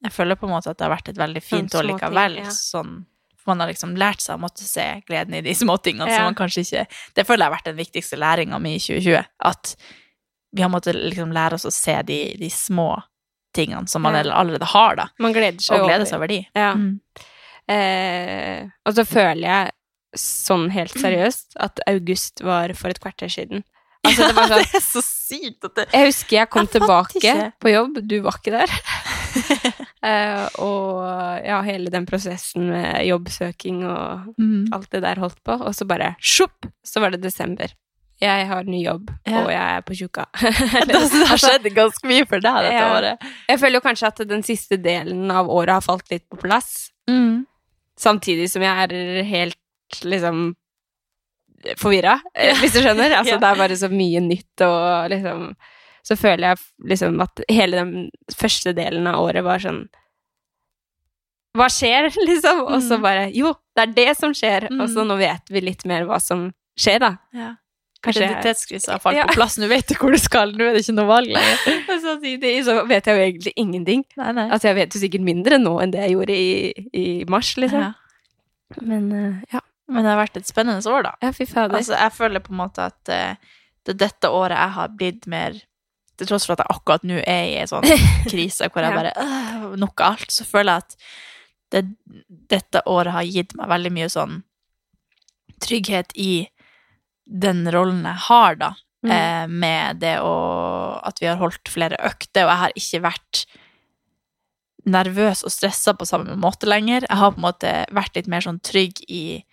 [0.05, 2.38] jeg føler på en måte at det har vært et veldig fint år likevel.
[2.38, 2.39] likevel.
[2.45, 2.53] ja.
[2.53, 2.99] Sånn,
[3.47, 6.17] man har liksom lært seg å måtte se gleden i de småtingene Ja.
[6.17, 9.25] som man kanskje ikke Det føler jeg har vært den viktigste læringa mi i 2020.
[9.51, 9.75] At
[10.53, 13.01] vi har måttet liksom lære oss å se de, de små
[13.53, 14.23] tingene som man Ja.
[14.33, 15.07] allerede har, da.
[15.19, 16.47] Man gleder seg Og glede over- seg over de.
[16.55, 16.73] Ja.
[16.75, 16.99] Mm.
[17.69, 19.71] Eh, og så føler jeg
[20.17, 23.63] sånn helt seriøst at august var for et kvarter siden.
[24.07, 26.71] Altså, det var sånn, det er så sykt at det jeg husker jeg kom Jeg
[26.77, 27.36] tilbake ikke.
[27.60, 28.71] på jobb, du var ikke der.
[30.10, 31.02] eh, og
[31.45, 34.69] ja, hele den prosessen med jobbsøking og mm.
[34.76, 37.73] alt det der holdt på, og så bare sjopp, så var det desember.
[38.17, 39.43] Jeg har ny jobb, Ja.
[39.43, 40.26] og jeg er på tjukka.
[40.89, 42.93] Det har skjedd ganske mye for deg dette Ja.
[42.95, 43.28] året.
[43.50, 46.89] Jeg føler jo kanskje at den siste delen av året har falt litt på plass.
[47.10, 47.45] Mm.
[47.97, 50.56] Samtidig som jeg er helt liksom
[51.78, 52.54] forvirra, ja.
[52.62, 53.19] hvis du skjønner.
[53.19, 53.38] Altså.
[53.38, 55.52] Det er bare så mye nytt, og liksom
[56.08, 56.60] Så føler jeg
[56.93, 59.82] liksom at hele den første delen av året var sånn
[61.58, 62.60] Hva skjer, liksom?
[62.67, 63.02] Og så Mm.
[63.04, 64.67] bare Jo, det er det som skjer.
[64.80, 65.08] Og så Mm.
[65.10, 67.17] nå vet vi litt mer hva som skjer, da.
[67.34, 67.56] Ja.
[68.04, 69.26] Kanskje Identitetskrisa har falt Ja.
[69.26, 69.58] på plass.
[69.58, 71.58] Nå vet du hvor du skal, nå er det ikke noe valg lenger.
[71.89, 74.04] Og samtidig så vet jeg jo egentlig ingenting.
[74.17, 74.50] Nei, nei.
[74.52, 77.82] Altså, jeg vet jo sikkert mindre nå enn det jeg gjorde i, i mars, liksom.
[77.82, 77.93] ja.
[78.82, 79.62] Men uh, ja.
[79.89, 81.13] Men det har vært et spennende år, da.
[81.24, 81.78] Ja, fy fader.
[81.80, 83.36] Altså, jeg føler på en måte at uh,
[83.88, 85.54] det er dette året jeg har blitt mer
[86.17, 87.88] Til tross for at jeg akkurat nå er i en sånn
[88.32, 90.99] krise hvor jeg bare øh, Nok av alt, så føler jeg at
[91.75, 91.82] det,
[92.53, 94.38] dette året har gitt meg veldig mye sånn
[95.63, 96.47] trygghet i
[97.27, 98.69] den rollen jeg har, da.
[99.06, 99.12] Mm.
[99.13, 100.34] Eh, med det å
[101.06, 103.41] At vi har holdt flere økter, og jeg har ikke vært
[104.88, 107.06] nervøs og stressa på samme måte lenger.
[107.06, 109.43] Jeg har på en måte vært litt mer sånn trygg i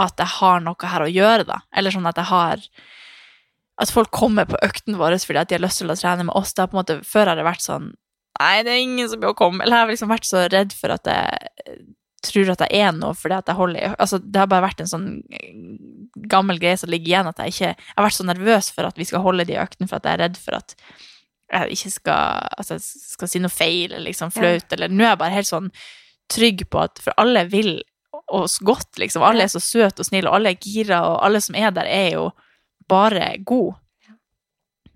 [0.00, 1.60] at jeg har noe her å gjøre, da.
[1.76, 2.64] Eller sånn at jeg har
[3.80, 6.36] At folk kommer på økten vår fordi at de har lyst til å trene med
[6.36, 6.52] oss.
[6.54, 7.92] Det har på en måte, Før har det vært sånn
[8.40, 9.60] Nei, det er ingen som vil komme.
[9.60, 11.80] Eller jeg har liksom vært så redd for at jeg
[12.24, 14.82] tror at jeg er noe fordi at jeg holder i Altså, det har bare vært
[14.84, 15.06] en sånn
[16.30, 19.00] gammel greie som ligger igjen, at jeg ikke Jeg har vært så nervøs for at
[19.00, 20.76] vi skal holde de øktene, for at jeg er redd for at
[21.50, 25.14] jeg ikke skal Altså, jeg skal si noe feil, eller liksom flaut, eller Nå er
[25.14, 25.72] jeg bare helt sånn
[26.30, 27.78] trygg på at For alle vil
[28.30, 29.24] oss godt, liksom.
[29.26, 31.88] Alle er så søte og snille, og alle er gira, og alle som er der,
[31.90, 32.28] er jo
[32.90, 33.78] bare god.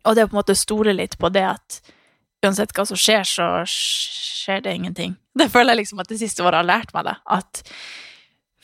[0.04, 1.80] Og det å på en måte stole litt på det at
[2.44, 5.14] uansett hva som skjer, så skjer det ingenting.
[5.38, 7.14] Det føler jeg liksom at det siste året har lært meg det.
[7.26, 7.62] At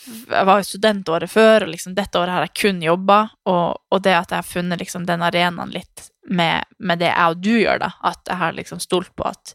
[0.07, 3.17] jeg var jo student året før, og liksom dette året har jeg kun jobba,
[3.51, 7.35] og, og det at jeg har funnet liksom den arenaen litt med, med det jeg
[7.35, 9.55] og du gjør, da, at jeg har liksom stolt på at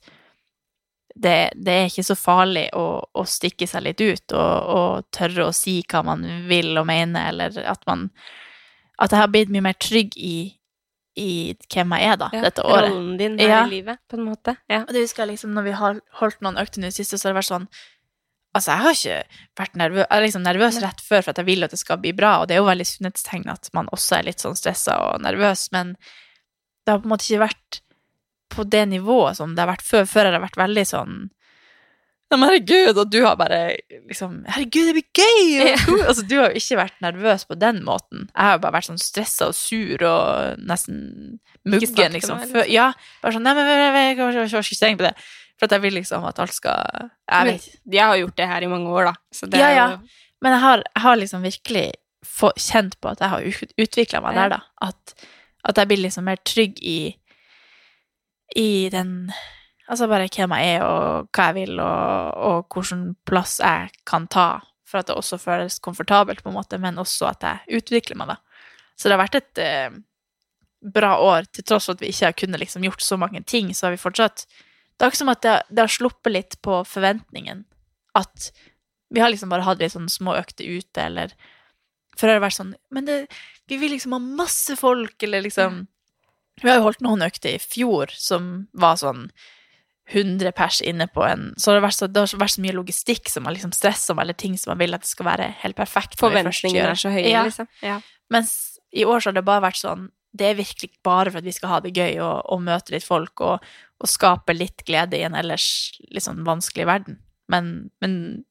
[1.16, 2.86] det, det er ikke så farlig å,
[3.16, 7.32] å stikke seg litt ut og, og tørre å si hva man vil og mener,
[7.32, 8.10] eller at man
[9.00, 10.36] At jeg har blitt mye mer trygg i,
[11.20, 11.30] i
[11.72, 12.90] hvem jeg er, da, Ja, dette året.
[12.92, 13.66] Rollen din her Ja.
[13.66, 14.58] i livet, på en måte.
[14.72, 14.82] Ja.
[14.88, 17.18] Og det husker jeg liksom, når vi har holdt noen økter nå i det siste,
[17.18, 17.68] så har det vært sånn
[18.56, 21.46] Altså, jeg har ikke vært nervøs, jeg er liksom nervøs rett før for at jeg
[21.50, 24.16] vil at det skal bli bra, og det er jo veldig sunnhetstegn at man også
[24.16, 25.90] er litt sånn stressa og nervøs, men
[26.86, 27.82] det har på en måte ikke vært
[28.56, 30.06] på det nivået som det har vært før.
[30.08, 31.18] Før har det vært veldig sånn
[32.40, 33.62] men herregud, og du har bare
[34.10, 35.76] liksom Herregud, det blir gøy!
[36.10, 38.28] Altså, du har jo ikke vært nervøs på den måten.
[38.32, 41.00] Jeg har bare vært sånn stressa og sur og nesten
[41.66, 42.38] muggen, liksom.
[42.40, 42.70] meg, liksom.
[42.74, 42.92] ja,
[43.24, 45.16] bare sånn Nei, men jeg var ikke streng på det.
[45.56, 48.66] For at jeg vil liksom at alt skal Jeg vet jeg har gjort det her
[48.66, 49.14] i mange år, da.
[49.32, 49.86] Så det Ja, ja.
[49.96, 50.02] jo
[50.44, 51.86] Men jeg har, jeg har liksom virkelig
[52.26, 53.46] få, kjent på at jeg har
[53.86, 54.42] utvikla meg Ja.
[54.42, 54.90] der, da.
[54.90, 55.16] At,
[55.64, 57.16] at jeg blir liksom mer trygg i,
[58.56, 59.32] i den
[59.86, 64.26] Altså bare hvem jeg er, og hva jeg vil, og, og hvilken plass jeg kan
[64.32, 64.48] ta
[64.86, 68.34] for at det også føles komfortabelt, på en måte, men også at jeg utvikler meg,
[68.34, 68.38] da.
[68.96, 69.98] Så det har vært et eh,
[70.96, 73.74] bra år, til tross for at vi ikke har kunnet liksom gjort så mange ting,
[73.74, 74.46] så har vi fortsatt
[74.96, 77.66] Det er ikke som at det, det har sluppet litt på forventningen.
[78.16, 78.52] At
[79.12, 81.36] vi har liksom bare hatt litt sånn små økter ute, eller
[82.16, 83.18] Før har det vært sånn Men det,
[83.68, 85.84] vi vil liksom ha masse folk, eller liksom
[86.62, 89.28] Vi har jo holdt noen økter i fjor som var sånn
[90.14, 92.76] 100 pers inne på en Så det har vært så, det har vært så mye
[92.78, 95.48] logistikk som har liksom stressa meg, eller ting som man vil at det skal være
[95.64, 96.20] helt perfekt.
[96.20, 97.44] Forventningene er så høye, Ja.
[97.48, 97.68] liksom.
[97.82, 98.02] Ja.
[98.30, 101.46] Mens i år så har det bare vært sånn Det er virkelig bare for at
[101.48, 103.64] vi skal ha det gøy og, og møte litt folk og,
[104.04, 107.22] og skape litt glede i en ellers sånn vanskelig verden.
[107.48, 108.44] Men, men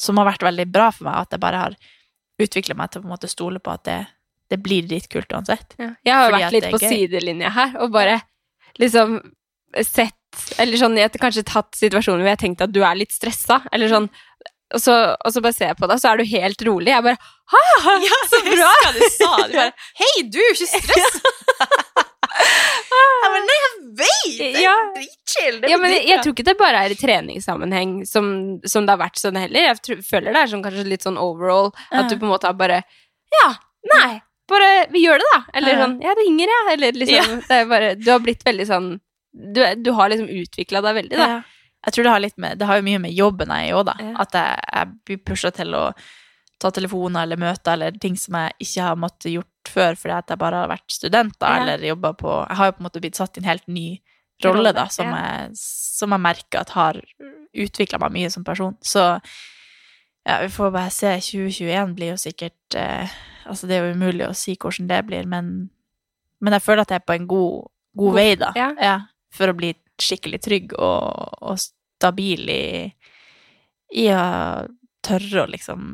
[0.00, 1.76] som har vært veldig bra for meg, at jeg bare har
[2.42, 4.00] utvikla meg til å på en måte stole på at det,
[4.50, 5.76] det blir dritkult uansett.
[5.78, 5.92] Ja.
[6.02, 8.18] Jeg har jo vært litt på sidelinja her, og bare
[8.82, 9.20] liksom
[9.86, 10.16] sett
[10.58, 13.12] Eller sånn, jeg har kanskje tatt situasjoner hvor jeg har tenkt at du er litt
[13.12, 14.10] stressa, eller sånn
[14.72, 16.88] og så, og så bare ser jeg på deg, så er du helt rolig.
[16.94, 17.18] Jeg bare
[17.52, 17.64] Ha!
[18.30, 18.70] så bra!
[18.86, 19.28] Jeg du sa?
[19.50, 21.18] Du bare Hei, du, ikke stress!
[22.32, 24.38] jeg bare, nei, jeg vet!
[24.38, 24.74] Det er Ja.
[24.96, 25.58] dritchill.
[25.68, 28.32] Ja, men jeg, jeg tror ikke det bare er i treningssammenheng som,
[28.64, 29.68] som det har vært sånn heller.
[29.68, 32.48] Jeg tror, føler det er sånn kanskje litt sånn overall, at du på en måte
[32.48, 32.80] har bare
[33.36, 33.50] Ja,
[33.92, 35.42] nei, bare vi gjør det, da.
[35.60, 35.84] Eller Ja.
[35.84, 36.72] sånn Jeg ringer, jeg.
[36.78, 37.40] Eller liksom Ja.
[37.48, 38.90] Det er bare Du har blitt veldig sånn
[39.32, 41.28] Du, du har liksom utvikla deg veldig, da.
[41.28, 41.42] Ja.
[41.86, 43.94] Jeg tror det har med Det har jo mye med jobben jeg gjør, da.
[43.98, 44.12] Ja.
[44.22, 45.86] At jeg, jeg blir pusha til å
[46.62, 50.28] ta telefoner eller møter eller ting som jeg ikke har måttet gjort før fordi at
[50.30, 51.62] jeg bare har vært student da, Ja.
[51.64, 53.86] eller jobba på Jeg har jo på en måte blitt satt i en helt ny
[54.44, 55.18] rolle, da, som, ja.
[55.48, 57.00] jeg, som jeg merker at har
[57.52, 58.76] utvikla meg mye som person.
[58.82, 59.02] Så
[60.26, 61.12] ja, vi får bare se.
[61.18, 63.10] 2021 blir jo sikkert eh,
[63.46, 65.46] Altså, det er jo umulig å si hvordan det blir, men,
[66.38, 67.64] men jeg føler at jeg er på en god,
[67.98, 68.52] god God- vei, da.
[68.54, 68.68] ja.
[69.32, 72.64] For å bli skikkelig trygg og, og stabil i,
[74.02, 74.24] i å
[75.02, 75.86] tørre å liksom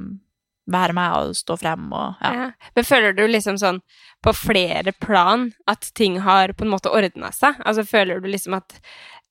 [0.69, 2.33] være meg og stå frem og ja.
[2.37, 2.49] Ja.
[2.77, 3.81] Men føler du liksom sånn
[4.25, 7.57] på flere plan at ting har på en måte ordna seg?
[7.65, 8.77] Altså føler du liksom at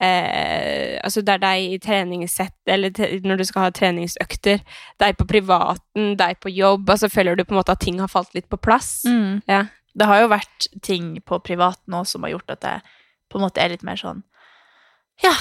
[0.01, 2.93] eh, Altså det er deg i treningssett, eller
[3.25, 4.63] når du skal ha treningsøkter,
[5.01, 8.11] deg på privaten, deg på jobb, altså føler du på en måte at ting har
[8.11, 9.01] falt litt på plass?
[9.05, 9.43] Mm.
[9.49, 9.65] Ja.
[9.97, 12.96] Det har jo vært ting på privaten òg som har gjort at jeg
[13.29, 14.23] på en måte er litt mer sånn
[15.23, 15.33] Ja,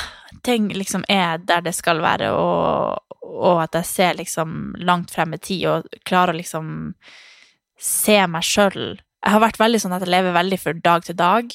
[0.47, 5.37] ting liksom er der det skal være, og, og at jeg ser liksom langt frem
[5.37, 6.71] i tid og klarer å liksom
[7.77, 8.97] se meg sjøl.
[8.97, 11.53] Jeg har vært veldig sånn at jeg lever veldig for dag til dag,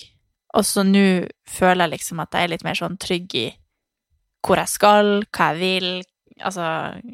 [0.53, 3.47] og så nå føler jeg liksom at jeg er litt mer sånn trygg i
[4.45, 5.89] hvor jeg skal, hva jeg vil,
[6.41, 6.67] altså,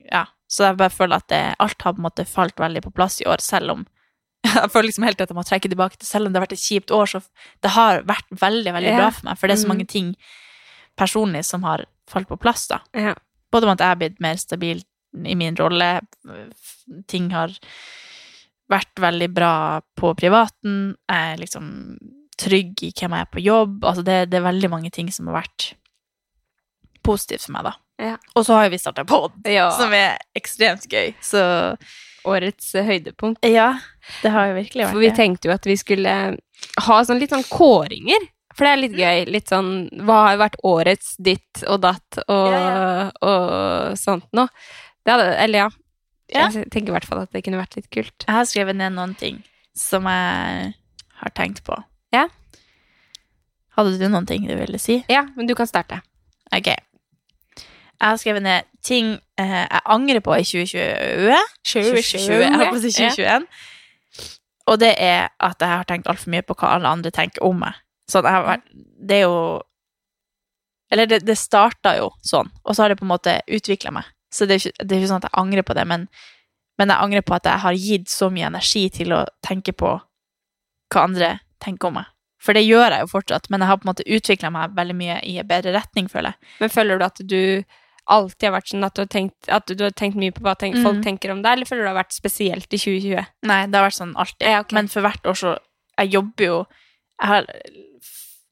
[0.08, 0.26] ja.
[0.48, 3.20] Så jeg bare føler at det, alt har på en måte falt veldig på plass
[3.20, 3.82] i år, selv om
[4.54, 6.58] jeg føler liksom helt at jeg må trekke tilbake til selv om det har vært
[6.58, 7.22] et kjipt år, så
[7.66, 8.98] det har vært veldig, veldig Ja.
[8.98, 9.74] bra for meg, for det er så Mhm.
[9.76, 10.16] mange ting
[10.98, 12.80] personlig som har falt på plass, da.
[12.94, 13.14] Ja.
[13.52, 14.84] Både med at jeg har blitt mer stabil
[15.26, 16.02] i min rolle,
[17.08, 17.50] ting har
[18.70, 21.98] vært veldig bra på privaten, jeg er liksom
[22.38, 25.28] trygg i hvem jeg er på jobb, altså det, det er veldig mange ting som
[25.28, 25.74] har vært
[27.04, 27.74] positivt for meg, da.
[28.00, 28.18] Ja.
[28.36, 29.70] Og så har jo vi starta pod, Ja.
[29.72, 31.78] som er ekstremt gøy, så
[32.26, 33.40] Årets høydepunkt.
[33.48, 33.80] ja,
[34.24, 36.16] det har jo virkelig vært For vi tenkte jo at vi skulle
[36.88, 38.28] ha sånn litt sånn kåringer.
[38.58, 39.26] For det er litt gøy.
[39.30, 39.72] Litt sånn
[40.08, 44.50] Hva har vært årets ditt og datt og, Ja, og sånt noe?
[45.06, 45.68] Det hadde Eller ja.
[46.34, 46.48] Ja.
[46.52, 48.26] Jeg tenker i hvert fall at det kunne vært litt kult.
[48.26, 49.38] Jeg har skrevet ned noen ting
[49.78, 50.74] som jeg
[51.22, 51.78] har tenkt på.
[52.12, 52.26] Ja.
[53.78, 54.98] Hadde du noen ting du ville si?
[55.08, 56.02] Ja, men du kan starte.
[56.52, 56.68] Ok.
[56.68, 61.40] Jeg har skrevet ned ting eh, jeg angrer på i 2020.
[61.64, 63.48] 2020, jeg holdt på å si 2021.
[64.68, 67.62] Og det er at jeg har tenkt altfor mye på hva alle andre tenker om
[67.64, 67.78] meg.
[68.12, 69.40] Sånn, vært Det er jo
[70.92, 74.08] Eller det, det starta jo sånn, og så har det på en måte utvikla meg.
[74.32, 76.06] Så det er, ikke, det er ikke sånn at jeg angrer på det, men,
[76.80, 79.90] men jeg angrer på at jeg har gitt så mye energi til å tenke på
[80.94, 82.08] hva andre tenker om meg.
[82.40, 84.96] For det gjør jeg jo fortsatt, men jeg har på en måte utvikla meg veldig
[84.96, 86.52] mye i en bedre retning, føler jeg.
[86.62, 87.42] Men føler du at du
[88.10, 90.78] alltid har vært sånn at du har tenkt, du har tenkt mye på hva tenk,
[90.84, 91.04] folk Mm.
[91.04, 93.26] tenker om deg, eller føler du det har vært spesielt i 2020?
[93.44, 94.48] Nei, det har vært sånn alltid.
[94.48, 94.76] Ja, okay.
[94.76, 95.58] Men for hvert år så
[95.98, 96.58] Jeg jobber jo
[97.20, 97.46] Jeg har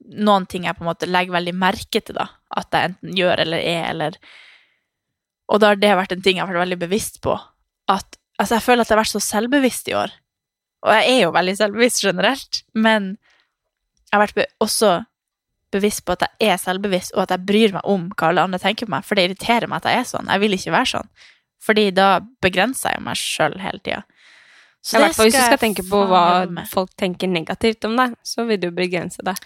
[0.05, 2.27] noen ting jeg på en måte legger veldig merke til, da.
[2.55, 4.17] At jeg enten gjør eller er, eller
[5.49, 7.39] Og da har det vært en ting jeg har vært veldig bevisst på.
[7.87, 10.11] At Altså, jeg føler at jeg har vært så selvbevisst i år.
[10.83, 13.17] Og jeg er jo veldig selvbevisst generelt, men
[14.11, 15.05] jeg har vært også
[15.73, 18.59] bevisst på at jeg er selvbevisst, og at jeg bryr meg om hva alle andre
[18.61, 20.29] tenker på meg, for det irriterer meg at jeg er sånn.
[20.31, 21.09] Jeg vil ikke være sånn.
[21.65, 22.09] Fordi da
[22.45, 24.03] begrenser jeg jo meg sjøl hele tida.
[24.85, 26.23] Så ja, det skal hvis du skal tenke på hva
[26.69, 29.39] folk tenker negativt om deg, så vil du begrense deg.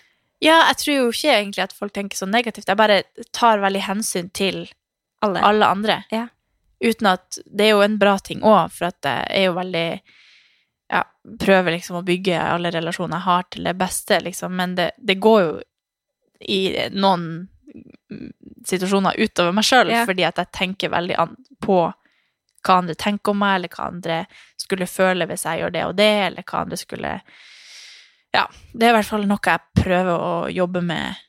[0.43, 2.67] Ja, jeg tror jo ikke egentlig at folk tenker så negativt.
[2.67, 3.01] Jeg bare
[3.35, 4.65] tar veldig hensyn til
[5.23, 5.39] Alle.
[5.43, 6.01] alle andre.
[6.11, 6.27] Ja.
[6.83, 9.89] Uten at Det er jo en bra ting òg, for at jeg er jo veldig
[10.89, 11.03] Ja,
[11.39, 14.55] prøver liksom å bygge alle relasjoner jeg har, til det beste, liksom.
[14.57, 15.51] Men det, det går jo
[16.39, 17.49] i noen
[18.65, 20.05] situasjoner utover meg sjøl, yeah.
[20.07, 21.17] fordi at jeg tenker veldig
[21.63, 21.79] på
[22.65, 24.17] hva andre tenker om meg, eller hva andre
[24.59, 27.13] skulle føle hvis jeg gjør det og det, eller hva andre skulle
[28.35, 31.21] Ja, det er i hvert fall noe jeg prøver å jobbe med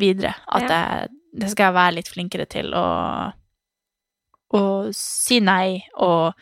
[0.00, 0.34] videre.
[0.46, 0.74] At yeah.
[0.74, 2.86] jeg, det skal jeg være litt flinkere til å,
[4.58, 4.62] å
[4.96, 6.34] si nei og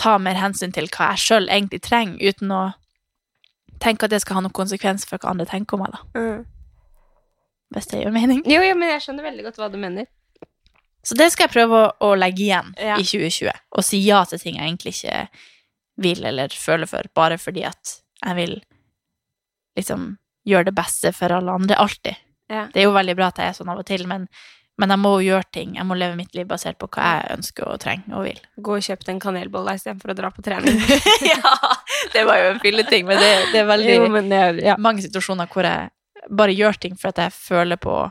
[0.00, 2.62] ta mer hensyn til hva jeg sjøl egentlig trenger, uten å
[3.82, 6.02] tenke at det skal ha noen konsekvens for hva andre tenker om meg, da.
[6.18, 6.42] Mm.
[7.72, 8.42] Hvis det gjør mening.
[8.46, 10.06] Jo, jo, men jeg skjønner veldig godt hva du mener.
[11.02, 12.94] Så det skal jeg prøve å, å legge igjen Ja.
[13.00, 13.50] i 2020.
[13.78, 15.22] Og si ja til ting jeg egentlig ikke
[16.02, 18.54] vil eller føler for, bare fordi at jeg vil
[19.76, 20.12] liksom
[20.48, 22.16] gjøre det beste for alle andre, alltid.
[22.52, 22.66] Ja.
[22.72, 24.26] Det er jo veldig bra at jeg er sånn av og til, men,
[24.80, 25.74] men jeg må jo gjøre ting.
[25.78, 28.40] Jeg må leve mitt liv basert på hva jeg ønsker og trenger og vil.
[28.60, 30.78] Gå og kjøp deg en kanelbolle istedenfor å dra på trening.
[31.32, 31.54] ja,
[32.14, 34.76] det var jo en fylleting, men det, det er veldig Jo, men det- ja.
[34.78, 35.90] mange situasjoner hvor jeg
[36.30, 38.10] bare gjør ting for at jeg føler på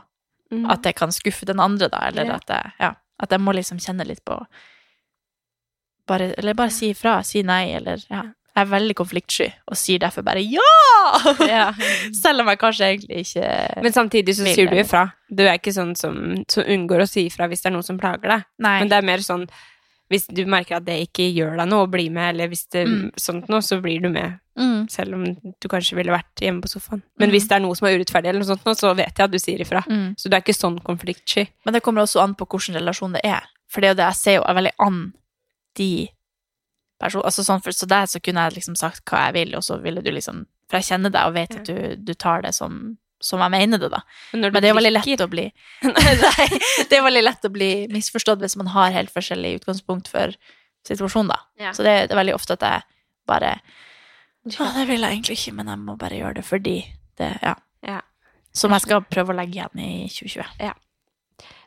[0.52, 0.66] Mm.
[0.70, 2.34] at jeg kan skuffe den andre, da, eller Ja.
[2.34, 4.36] at jeg Ja, at jeg må liksom kjenne litt på
[6.06, 8.22] bare, Eller bare si ifra, si nei, eller ja.
[8.52, 10.60] Jeg er veldig konfliktsky og sier derfor bare ja!
[12.22, 15.06] Selv om jeg kanskje egentlig ikke Men samtidig så sier du ifra.
[15.30, 16.18] Du er ikke sånn som,
[16.52, 18.44] som unngår å si ifra hvis det er noen som plager deg.
[18.60, 18.78] Nei.
[18.82, 19.46] Men det er mer sånn
[20.12, 22.86] hvis du merker at det ikke gjør deg noe å bli med, eller hvis det
[22.86, 23.10] Mm.
[23.16, 26.68] sånt noe, så blir du med, mm, selv om du kanskje ville vært hjemme på
[26.68, 27.02] sofaen.
[27.18, 27.32] Men Mm.
[27.32, 29.30] hvis det er noe som er urettferdig, eller noe sånt, noe, så vet jeg at
[29.30, 29.82] du sier ifra.
[29.88, 30.14] mm.
[30.18, 31.48] Så du er ikke sånn konfliktsky.
[31.64, 33.42] Men det kommer også an på hvilken relasjon det er.
[33.68, 35.12] For det er jo det jeg ser jo er veldig an
[35.76, 36.08] de
[37.00, 39.62] personene altså sånn, for, Så der så kunne jeg liksom sagt hva jeg vil, og
[39.62, 42.54] så ville du liksom For jeg kjenner deg og vet at du, du tar det
[42.54, 44.02] som, som jeg mener det, da.
[44.32, 45.46] Men, Men det er veldig lett å bli
[45.86, 46.48] Nei,
[46.90, 50.34] det er veldig lett å bli misforstått hvis man har helt forskjellig utgangspunkt for
[50.88, 51.38] situasjonen, da.
[51.68, 51.74] Ja.
[51.76, 52.86] Så det, det er veldig ofte at jeg
[53.30, 53.56] bare
[54.50, 56.78] Ja, det vil jeg egentlig ikke, men jeg må bare gjøre det fordi
[57.20, 57.56] det Ja.
[57.86, 58.00] Ja.
[58.54, 60.74] Som jeg skal prøve å legge igjen i 2020.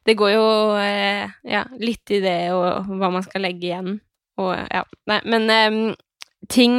[0.05, 3.95] Det går jo eh, ja, litt i det og hva man skal legge igjen.
[4.37, 4.83] Og, ja.
[5.09, 5.79] Nei, men um,
[6.51, 6.75] ting,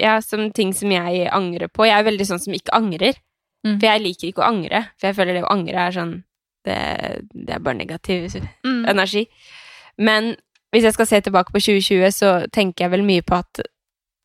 [0.00, 3.18] ja, som, ting som jeg angrer på Jeg er veldig sånn som ikke angrer.
[3.66, 3.76] Mm.
[3.82, 4.80] For jeg liker ikke å angre.
[5.00, 6.16] For jeg føler det å angre er sånn
[6.66, 6.76] Det,
[7.34, 8.24] det er bare negativ
[8.64, 8.84] Mm.
[8.90, 9.20] energi.
[9.98, 10.32] Men
[10.74, 13.60] hvis jeg skal se tilbake på 2020, så tenker jeg vel mye på at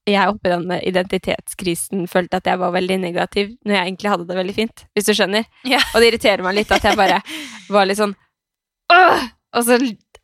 [0.09, 4.25] jeg oppe i denne identitetskrisen følte at jeg var veldig negativ når jeg egentlig hadde
[4.27, 5.45] det veldig fint, hvis du skjønner.
[5.69, 5.77] Ja.
[5.93, 7.21] Og det irriterer meg litt at jeg bare
[7.75, 8.15] var litt sånn
[8.91, 9.27] Åh!
[9.53, 9.77] Og så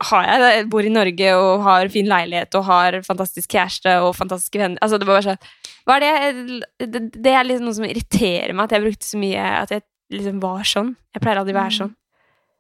[0.04, 3.96] har jeg det, jeg bor i Norge og har fin leilighet og har fantastisk kjæreste
[4.06, 4.78] og fantastiske venner.
[4.86, 5.40] Altså, det var bare sånn
[5.88, 9.18] Hva er det Det, det er liksom noe som irriterer meg, at jeg brukte så
[9.18, 9.82] mye At jeg
[10.14, 10.92] liksom var sånn.
[11.16, 11.96] Jeg pleier aldri å være sånn.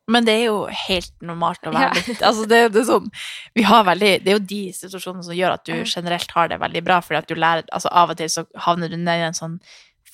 [0.10, 2.04] Men det er jo helt normalt å være Ja.
[2.08, 3.12] litt Altså, det, det er sånn
[3.60, 6.58] Vi har veldig Det er jo de situasjonene som gjør at du generelt har det
[6.64, 9.28] veldig bra, fordi at du lærer Altså, av og til så havner du ned i
[9.28, 9.60] en sånn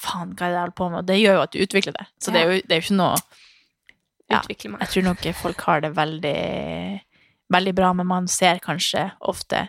[0.04, 1.00] Faen, hva er det jeg holder på med?
[1.00, 2.06] Og det gjør jo at du utvikler det.
[2.20, 3.16] Så det er jo, det er jo ikke noe
[4.34, 4.42] Ja.
[4.50, 6.38] Jeg tror nok folk har det veldig
[7.54, 9.68] Veldig bra, men man ser kanskje ofte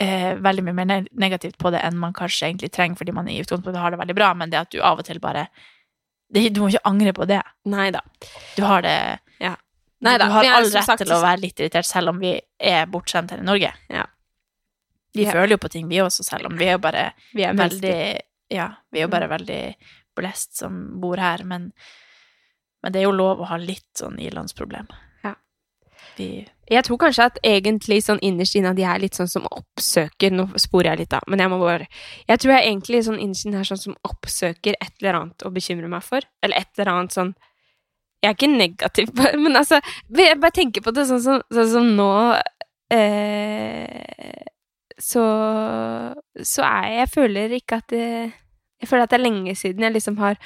[0.00, 3.38] eh, veldig mye mer negativt på det enn man kanskje egentlig trenger, fordi man i
[3.42, 5.46] utgangspunktet har det veldig bra, men det at du av og til bare
[6.32, 7.42] det, Du må ikke angre på det.
[7.68, 8.00] Nei da.
[8.56, 8.96] Du har det
[10.02, 12.88] Neida, Du har all rett sagt, til å være litt irritert, selv om vi er
[12.90, 13.70] bortskjemt her i Norge.
[13.88, 14.06] Ja.
[15.14, 15.30] Vi Ja.
[15.30, 18.20] føler jo på ting, vi også, selv om vi er jo bare Vi er veldig
[18.50, 19.76] Ja, vi er jo bare veldig
[20.16, 21.72] blest som bor her, men,
[22.82, 24.88] men det er jo lov å ha litt sånn ilandsproblem.
[26.16, 29.46] Vi Jeg tror kanskje at egentlig sånn innerst inne at jeg er litt sånn som
[29.50, 31.88] oppsøker Nå sporer jeg litt, da, men jeg må bare
[32.28, 35.52] Jeg tror jeg egentlig sånn innerst inne er sånn som oppsøker et eller annet å
[35.54, 36.24] bekymre meg for.
[36.42, 37.32] Eller et eller annet sånn
[38.22, 39.80] Jeg er ikke negativ, men altså
[40.18, 42.12] Jeg bare tenker på det sånn som, sånn som nå
[42.92, 44.44] eh,
[45.00, 45.24] Så
[46.42, 48.06] Så er jeg Jeg føler ikke at det
[48.82, 50.38] Jeg føler at det er lenge siden jeg liksom har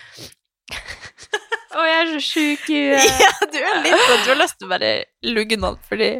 [1.74, 3.20] Å, jeg er så sjuk i huet.
[3.26, 4.94] Ja, du er litt sånn Du har lyst til å bare
[5.26, 6.14] lugge noen, fordi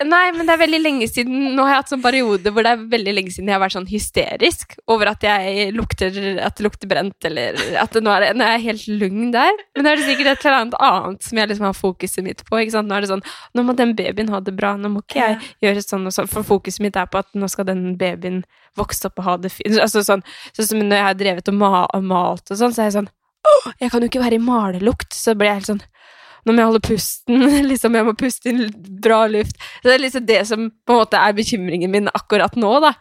[0.00, 2.70] Nei, men det er veldig lenge siden Nå har jeg hatt sånn periode hvor det
[2.72, 6.64] er veldig lenge siden jeg har vært sånn hysterisk over at jeg lukter At det
[6.64, 9.60] lukter brent, eller at det nå er, nå er jeg helt lugn der.
[9.76, 12.40] Men da er det sikkert et eller annet annet som jeg liksom har fokuset mitt
[12.48, 12.62] på.
[12.62, 12.88] Ikke sant?
[12.88, 14.72] Nå er det sånn Nå må den babyen ha det bra.
[14.80, 16.32] Nå må ikke jeg gjøre sånn og sånn.
[16.32, 18.40] For fokuset mitt er på at nå skal den babyen
[18.80, 19.76] vokse opp og ha det fint.
[19.84, 20.24] Altså sånn,
[20.56, 23.12] sånn som når jeg har drevet og malt og sånn, så er jeg sånn
[23.82, 25.12] jeg kan jo ikke være i malelukt.
[25.16, 25.86] Så blir jeg helt sånn
[26.46, 28.62] nå må jeg holde pusten, liksom, jeg må puste inn
[29.04, 29.58] bra luft.
[29.82, 32.94] Så det er liksom det som på en måte er bekymringen min akkurat nå, da.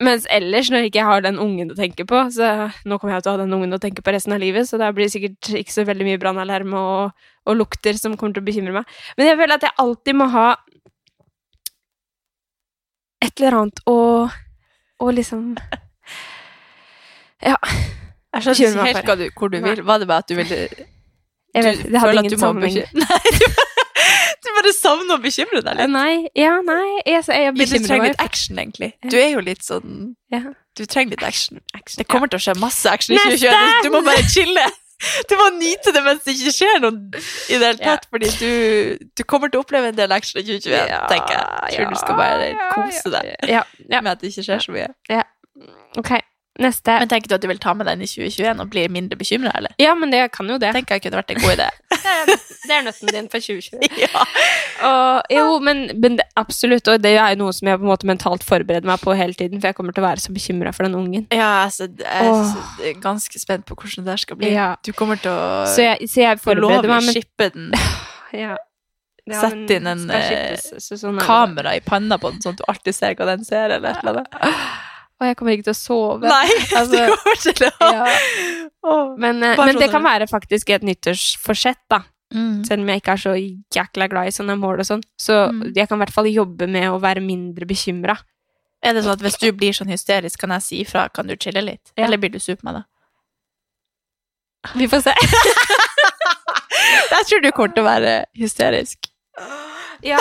[0.00, 2.46] Mens ellers, når jeg ikke har den ungen å tenke på Så
[2.88, 4.80] nå kommer jeg til å ha den ungen å tenke på resten av livet, så
[4.80, 8.40] da blir det sikkert ikke så veldig mye brannalarm og, og lukter som kommer til
[8.40, 8.96] å bekymre meg.
[9.20, 10.48] Men jeg føler at jeg alltid må ha
[13.20, 13.98] et eller annet å,
[15.04, 15.52] å liksom
[17.44, 17.56] Ja.
[18.36, 19.82] Jeg skjønner ikke helt hva du, hvor du vil.
[19.86, 20.60] Var det bare at du ville
[21.54, 22.76] Jeg vet, det hadde ingen sammenheng.
[23.02, 23.46] Nei, du,
[24.44, 25.90] du bare savner å bekymre deg litt.
[25.90, 28.92] Nei, ja, nei Jeg, jeg jeg du trenger litt action, egentlig.
[29.10, 30.44] Du er jo litt sånn Ja.
[30.78, 31.58] Du trenger litt action.
[31.98, 33.50] Det kommer til å skje masse action i Neste!
[33.50, 33.82] 2021.
[33.88, 34.68] Du må bare chille.
[35.26, 36.92] Du må nyte det mens det ikke skjer noe
[37.50, 40.44] i det hele tatt, fordi du, du kommer til å oppleve en del action i
[40.44, 41.46] 2021, tenker jeg.
[41.72, 44.02] Jeg tror du skal bare kose deg Ja, ja.
[44.04, 44.90] med at det ikke skjer så mye.
[45.10, 45.24] Ja.
[45.98, 46.12] Ok,
[46.62, 46.96] neste.
[47.02, 49.52] Men tenker du at du vil ta med den i 2021 og bli mindre bekymra,
[49.58, 49.74] eller?
[49.80, 50.72] Ja, men det kan jo det.
[50.76, 51.68] Tenker jeg kunne vært en god idé.
[52.70, 53.96] Det er nøtten din for 2020.
[54.04, 54.24] ja.
[54.86, 56.86] Og, jo, men, men det, absolutt.
[56.92, 59.34] Og det er jo noe som jeg på en måte mentalt forbereder meg på hele
[59.34, 61.24] tiden, for jeg kommer til å være så bekymra for den ungen.
[61.34, 63.00] Ja, altså, jeg er Åh.
[63.02, 64.52] ganske spent på hvordan det der skal bli.
[64.54, 64.74] Ja.
[64.86, 67.50] Du kommer til å Så jeg, så jeg få lov forbereder å meg, men shippe
[67.56, 67.72] den
[68.44, 68.58] ja.
[69.30, 72.62] Ja, Sett inn en, skal så sånn er kamera i panna på den, sånn at
[72.62, 74.88] du alltid ser hva den ser, eller et eller annet.
[75.20, 76.28] Og jeg kommer ikke til å sove.
[76.30, 76.46] Nei,
[76.78, 78.06] Altså, du kommer til å Ja.
[79.20, 81.98] Men, eh, men sånn det kan være faktisk et nyttårsforsett, da.
[82.32, 82.62] Mm.
[82.64, 83.32] Selv om jeg ikke er så
[83.74, 85.02] jækla glad i sånne mål og sånn.
[85.20, 85.72] Så Mm.
[85.76, 88.16] jeg kan i hvert fall jobbe med å være mindre bekymra.
[88.82, 91.08] Er det sånn at hvis du blir sånn hysterisk, kan jeg si ifra?
[91.12, 91.92] Kan du chille litt?
[91.98, 92.04] Ja.
[92.06, 92.82] Eller blir du sur på meg da?
[94.80, 95.14] Vi får se.
[97.10, 99.10] Jeg tror du kommer til å være hysterisk.
[100.06, 100.18] ja.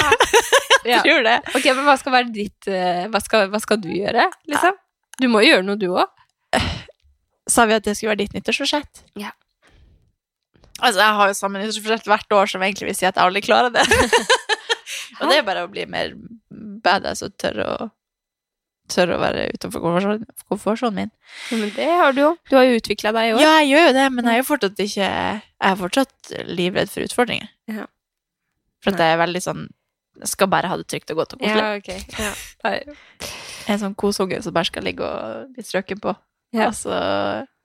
[0.86, 1.00] ja.
[1.06, 1.38] Tror det.
[1.56, 4.76] Ok, men hva skal være ditt eh, hva, skal, hva skal du gjøre, liksom?
[5.20, 6.08] Du må jo gjøre noe, du òg.
[7.50, 9.04] Sa vi at det skulle være ditt nyttårsforsett?
[9.20, 9.32] Ja.
[10.80, 13.42] Altså, jeg har jo samme nyttårsforsett hvert år, som egentlig vil si at jeg aldri
[13.44, 13.84] klarer det.
[15.20, 16.14] og det er bare å bli mer
[16.86, 17.90] badass og tørre å
[18.90, 19.84] Tørre å være utenfor
[20.50, 21.10] komfortsonen min.
[21.52, 21.60] min.
[21.62, 22.30] Men det har du jo.
[22.50, 23.42] Du har jo utvikla deg i år.
[23.44, 26.90] Ja, jeg gjør jo det, men jeg er jo fortsatt ikke Jeg er fortsatt livredd
[26.90, 27.52] for utfordringer.
[27.70, 27.86] Ja.
[28.82, 29.62] For at jeg er veldig sånn
[30.24, 31.62] Jeg skal bare ha det trygt og godt og koselig.
[31.62, 32.18] Ja, ok.
[32.18, 32.74] Ja.
[33.70, 36.16] En sånn kosunge som bare skal ligge og bli strøken på.
[36.56, 36.72] Ja.
[36.72, 36.96] Og så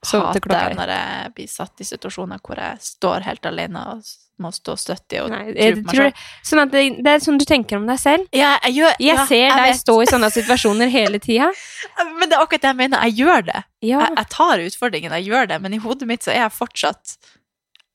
[0.05, 4.05] hater jeg når jeg blir satt i situasjoner hvor jeg står helt alene og
[4.42, 6.09] må stå støttig og Nei, tro på meg selv.
[6.16, 8.26] det, sånn at det, det er sånn du tenker om deg selv.
[8.34, 11.52] Ja, jeg gjør Jeg ja, ser deg stå i sånne situasjoner hele tida.
[12.18, 13.05] Men det er akkurat det jeg mener.
[13.07, 13.62] Jeg gjør det.
[13.86, 14.02] Ja.
[14.02, 17.16] Jeg, jeg tar utfordringen, jeg gjør det, men i hodet mitt så er jeg fortsatt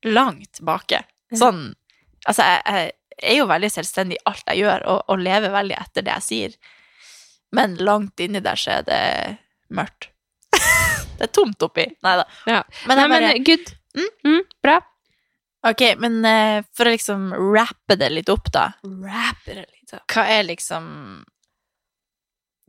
[0.08, 1.04] langt bake.
[1.36, 1.70] Sånn
[2.28, 2.90] Altså, jeg
[3.24, 6.26] er jo veldig selvstendig i alt jeg gjør, og, og lever veldig etter det jeg
[6.26, 6.58] sier.
[7.56, 9.02] Men langt inni der så er det
[9.74, 10.12] mørkt.
[11.18, 11.88] det er tomt oppi.
[12.06, 12.26] Nei da.
[12.46, 12.62] Ja.
[12.88, 13.74] Men Nei, bare men good.
[13.98, 14.78] Mm, bra.
[15.68, 18.70] Ok, men uh, for å liksom rappe det litt opp, da.
[18.86, 20.06] Rappe det litt, opp.
[20.14, 20.88] Hva er liksom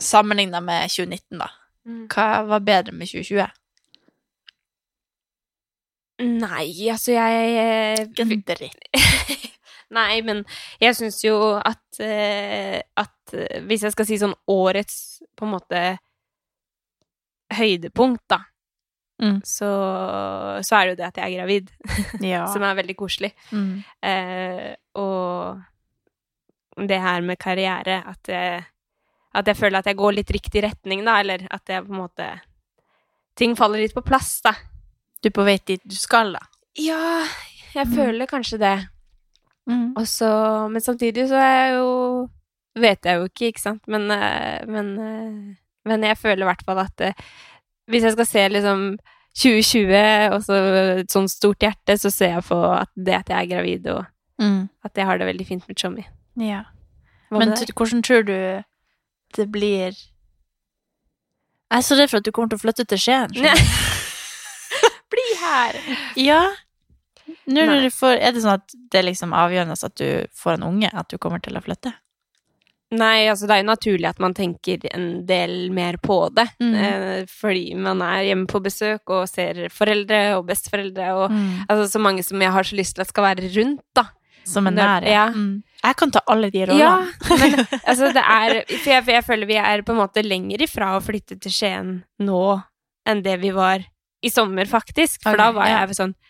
[0.00, 1.50] Sammenligna med 2019, da.
[1.84, 2.04] Mm.
[2.08, 3.50] Hva var bedre med 2020?
[6.20, 8.88] Nei, altså jeg Dritt.
[9.90, 10.44] Nei, men
[10.80, 15.54] jeg syns jo at, eh, at eh, Hvis jeg skal si sånn årets på en
[15.56, 15.82] måte
[17.54, 18.38] høydepunkt, da,
[19.20, 19.42] Mm.
[19.44, 19.68] så,
[20.64, 21.66] så er det jo det at jeg er gravid,
[22.24, 22.46] Ja.
[22.48, 23.32] som er veldig koselig.
[23.52, 23.82] Mm.
[24.02, 25.60] Eh, og
[26.88, 28.62] det her med karriere, at jeg,
[29.34, 32.00] at jeg føler at jeg går litt riktig retning, da, eller at jeg på en
[32.06, 32.30] måte
[33.36, 34.50] Ting faller litt på plass, da.
[35.22, 36.40] Du er på vei dit du skal, da.
[36.76, 37.24] Ja,
[37.74, 37.94] jeg Mm.
[37.94, 38.88] føler kanskje det.
[39.68, 39.94] Mm.
[40.08, 40.28] Så,
[40.72, 42.28] men samtidig så er jeg jo
[42.80, 45.56] Vet jeg jo ikke, ikke sant, men, eh, men, eh,
[45.90, 47.12] men jeg føler i hvert fall at eh,
[47.90, 48.84] hvis jeg skal se liksom
[49.34, 50.58] 2020 og så
[51.00, 54.04] et sånt stort hjerte, så ser jeg på at det at jeg er gravid, og
[54.40, 54.68] Mm.
[54.84, 56.04] at jeg har det veldig fint med Chommy.
[56.40, 56.62] Ja.
[57.30, 58.62] Men hvordan tror du
[59.36, 59.92] det blir
[61.70, 63.30] Jeg er så redd for at du kommer til å flytte til Skien.
[65.12, 65.76] Bli her!
[66.16, 66.40] Ja.
[67.50, 70.56] Nå når du får, er det sånn at det er liksom avgjørende at du får
[70.58, 71.92] en unge, at du kommer til å flytte?
[72.90, 76.48] Nei, altså det er jo naturlig at man tenker en del mer på det.
[76.58, 76.72] Mm.
[76.74, 81.66] Eh, fordi man er hjemme på besøk og ser foreldre og besteforeldre og Mm.
[81.68, 84.08] altså, så mange som jeg har så lyst til at skal være rundt, da.
[84.44, 85.28] Som en nær, ja.
[85.30, 85.62] Mm.
[85.84, 86.96] Jeg kan ta alle de Ja,
[87.38, 87.54] men
[87.86, 90.96] altså det er For jeg, for jeg føler vi er på en måte lenger ifra
[90.96, 92.62] å flytte til Skien nå
[93.06, 93.84] enn det vi var
[94.22, 95.22] i sommer, faktisk.
[95.22, 95.78] For okay, da var ja.
[95.86, 96.29] jeg sånn sk-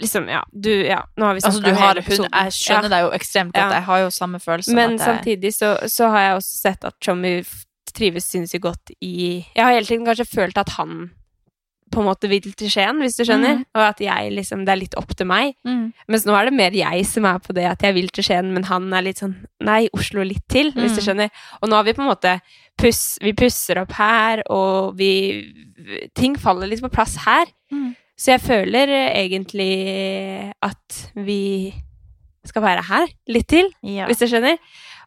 [0.00, 2.30] Liksom, ja, du Ja, nå har vi Altså, om hele episoden.
[2.32, 2.88] jeg skjønner Ja.
[2.88, 3.70] deg jo ekstremt godt.
[3.70, 3.74] Ja.
[3.80, 4.74] Jeg har jo samme følelse.
[4.74, 7.44] Men jeg, samtidig så, så har jeg også sett at Tommy
[7.94, 11.10] trives sinnssykt godt i Jeg har hele tiden kanskje følt at han
[11.92, 13.58] på en måte vil til Skien, hvis du skjønner.
[13.60, 13.64] Mm.
[13.76, 15.54] Og at jeg liksom, det er litt opp til meg.
[15.64, 15.92] Mm.
[16.08, 18.52] Mens nå er det mer jeg som er på det at jeg vil til Skien,
[18.52, 21.06] men han er litt sånn Nei, Oslo litt til, hvis du Mm.
[21.06, 21.30] skjønner.
[21.62, 22.40] Og nå har vi på en måte
[22.76, 25.54] puss, Vi pusser opp her, og vi
[26.14, 27.46] Ting faller litt på plass her.
[27.72, 27.94] Mm.
[28.16, 31.74] Så jeg føler egentlig at vi
[32.46, 34.06] skal være her litt til, Ja.
[34.08, 34.56] hvis du skjønner.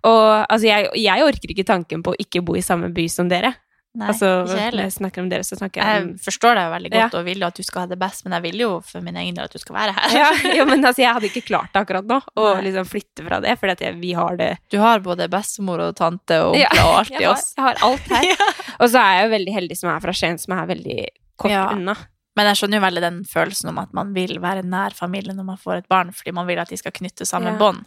[0.07, 3.28] Og altså, jeg, jeg orker ikke tanken på å ikke bo i samme by som
[3.32, 3.55] dere.
[3.97, 6.89] Nei, altså, når jeg snakker om dere, så snakker jeg om Jeg forstår deg veldig
[6.93, 9.01] godt og vil jo at du skal ha det best, men jeg vil jo for
[9.01, 10.14] min egen del at du skal være her.
[10.14, 10.28] ja,
[10.60, 13.55] jo, men altså, jeg hadde ikke klart det akkurat nå, å liksom flytte fra det,
[13.82, 17.26] jeg, vi har det Du har både bestemor og tante og Ja, og alt i
[17.26, 17.49] oss.
[17.57, 18.30] jeg har alt her.
[18.80, 20.99] Og så er jeg jo veldig heldig som er fra Skien, som er veldig
[21.41, 21.66] kort Ja.
[21.74, 21.97] unna.
[22.38, 25.46] Men jeg skjønner jo veldig den følelsen om at man vil være nær familien når
[25.46, 27.60] man får et barn, fordi man vil at de skal knytte sammen Ja.
[27.60, 27.84] bånd.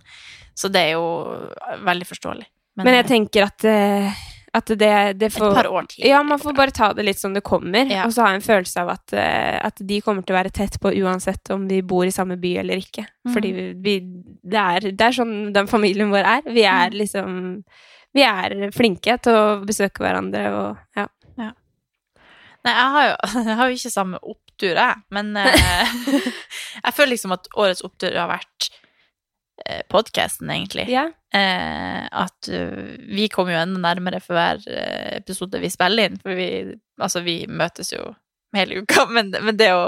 [0.55, 1.07] Så det er jo
[1.87, 2.47] veldig forståelig.
[2.77, 4.13] Men, jeg tenker at, eh,
[4.55, 6.05] at det, det et par år til.
[6.09, 7.89] Ja, man får bare ta det litt som det kommer.
[7.89, 8.05] Ja.
[8.05, 10.53] Og så har jeg en følelse av at, eh, at de kommer til å være
[10.53, 13.07] tett på uansett om vi bor i samme by eller ikke.
[13.27, 13.33] Mm.
[13.33, 13.95] Fordi vi, vi
[14.43, 16.43] det, er, det er sånn den familien vår er.
[16.53, 16.99] Vi er Mhm.
[16.99, 17.65] liksom
[18.15, 21.07] Vi er flinke til å besøke hverandre og ja.
[22.67, 23.17] Nei, jeg har jo,
[23.49, 25.03] jeg har jo ikke samme opptur, jeg.
[25.15, 25.99] Men eh,
[26.85, 28.71] jeg føler liksom at årets opptur har vært
[29.67, 30.89] eh, podkasten, egentlig.
[30.93, 31.09] ja.
[31.33, 36.19] Eh, at uh, vi kommer jo enda nærmere for hver eh, episode vi spiller inn.
[36.21, 36.49] For vi,
[37.01, 38.11] altså, vi møtes jo
[38.53, 39.87] hele uka, men, men det å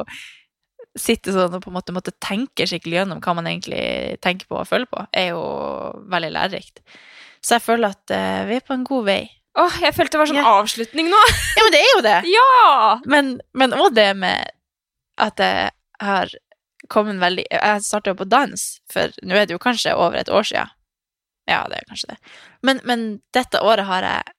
[0.97, 4.61] sitte sånn og på en måte måtte tenke skikkelig gjennom hva man egentlig tenker på
[4.61, 5.43] og føler på, er jo
[6.13, 6.81] veldig lærerikt.
[7.45, 9.23] Så jeg føler at eh, vi er på en god vei.
[9.59, 10.53] Åh, jeg følte det var sånn Ja.
[10.61, 11.21] avslutning nå!
[11.57, 12.17] Ja, men det er jo det!
[12.37, 13.01] ja!
[13.07, 14.51] Men, men også det med
[15.23, 15.71] at jeg
[16.03, 16.33] har
[16.91, 20.29] kommet veldig Jeg starta jo på dans, for nå er det jo kanskje over et
[20.29, 20.73] år siden.
[21.49, 22.19] Ja, det er kanskje det.
[22.67, 23.05] Men, men
[23.37, 24.35] dette året har jeg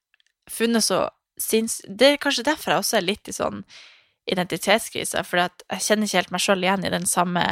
[0.52, 1.00] funnet så
[1.40, 1.80] sinns...
[1.88, 3.64] Det er kanskje derfor jeg også er litt i sånn
[4.30, 7.44] identitetskrise, for jeg kjenner ikke helt meg sjøl igjen i den samme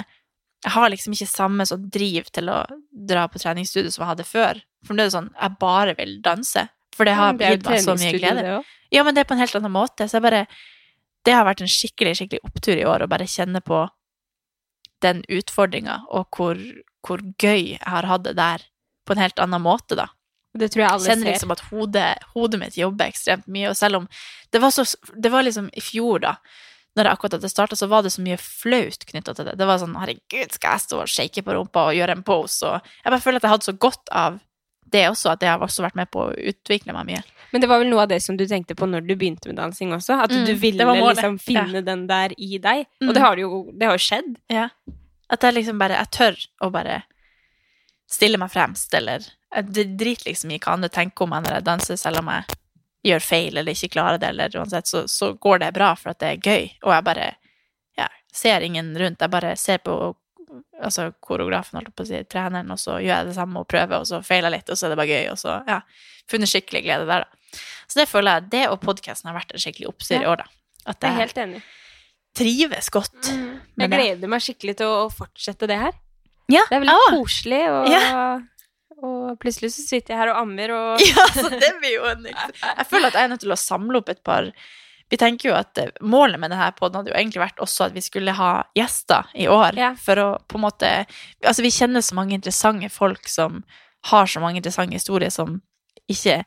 [0.65, 4.25] Jeg har liksom ikke samme sånn driv til å dra på treningsstudio som jeg hadde
[4.29, 4.61] før.
[4.87, 6.69] For nå er det sånn Jeg bare vil danse.
[6.95, 8.63] For det har gitt meg så mye glede.
[8.95, 10.07] Ja, men det er på en helt annen måte.
[10.09, 10.47] Så jeg bare
[11.25, 13.87] Det har vært en skikkelig, skikkelig opptur i år å bare kjenne på
[15.01, 16.59] den utfordringa, og hvor,
[17.05, 18.63] hvor gøy jeg har hatt det der
[19.09, 20.11] på en helt annen måte, da.
[20.55, 21.33] Det tror jeg alle Kjenner ser.
[21.33, 24.05] liksom at hodet, hodet mitt jobber ekstremt mye, og selv om
[24.53, 24.85] Det var så
[25.17, 26.37] Det var liksom i fjor, da,
[26.95, 29.57] når jeg akkurat hadde starta, så var det så mye flaut knytta til det.
[29.59, 32.63] Det var sånn herregud, skal jeg stå og shake på rumpa og gjøre en pose,
[32.69, 34.39] og Jeg bare føler at jeg hadde så godt av
[34.95, 37.23] det også, at det har også vært med på å utvikle meg mye.
[37.55, 39.59] Men det var vel noe av det som du tenkte på når du begynte med
[39.61, 40.17] dansing også?
[40.25, 42.87] At Mm, du ville liksom finne den der i deg?
[43.03, 43.09] Mm.
[43.09, 44.33] Og det har, jo, det har skjedd.
[44.51, 44.69] Ja.
[45.31, 47.03] At jeg liksom bare Jeg tør å bare
[48.11, 49.23] stille meg fremst, eller
[49.55, 52.29] Jeg d- driter liksom i hva andre tenker om meg når jeg danser, selv om
[52.33, 52.59] jeg
[53.05, 56.19] gjør feil eller ikke klarer det, eller uansett, så, så går det bra for at
[56.23, 56.65] det er gøy.
[56.83, 57.27] Og jeg bare
[58.01, 59.21] ja, ser ingen rundt.
[59.23, 59.95] Jeg bare ser på
[60.83, 63.69] altså koreografen, holdt jeg på å si, treneren, og så gjør jeg det samme og
[63.71, 65.81] prøver, og så feiler jeg litt, og så er det bare gøy, og så ja,
[66.31, 67.61] funnet skikkelig glede der, da.
[67.89, 70.49] Så det føler jeg, det og podkasten har vært en skikkelig oppstyr i år, da.
[70.91, 71.61] At Jeg er helt enig.
[72.37, 73.29] trives godt.
[73.29, 73.99] Jeg med det.
[74.01, 75.95] gleder meg skikkelig til å fortsette det her.
[76.53, 78.49] Ja, Det er veldig jeg koselig, og,
[79.05, 82.27] og plutselig så sitter jeg her og ammer og Ja, så det blir jo en
[82.29, 84.51] Jeg føler at jeg er nødt til å samle opp et par
[85.13, 87.97] Vi tenker jo at eh, målet med denne podden hadde jo egentlig vært også at
[87.97, 89.77] vi skulle ha gjester i år.
[89.79, 89.93] Ja.
[90.01, 90.93] For å på en måte
[91.45, 93.63] Altså, vi kjenner så mange interessante folk som
[94.11, 95.61] har så mange interessante historier som
[96.11, 96.43] ikke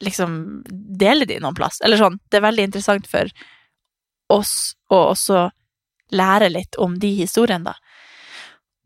[0.00, 0.62] liksom
[1.00, 1.80] deler de noen plass.
[1.84, 2.18] Eller sånn.
[2.30, 3.30] Det er veldig interessant for
[4.30, 4.54] oss
[4.90, 5.48] å også
[6.14, 7.76] lære litt om de historiene, da.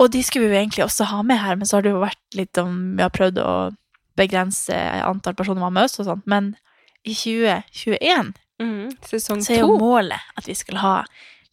[0.03, 2.03] Og de skulle vi jo egentlig også ha med her, men så har det jo
[2.03, 3.53] vært litt om Vi har prøvd å
[4.19, 4.75] begrense
[5.05, 6.55] antall personer man oss og sånt, men
[7.05, 8.33] i 2021
[8.63, 10.95] mm, Sesong så er jo målet at vi skal ha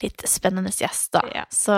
[0.02, 1.22] litt spennende gjester.
[1.36, 1.44] Ja.
[1.54, 1.76] Så,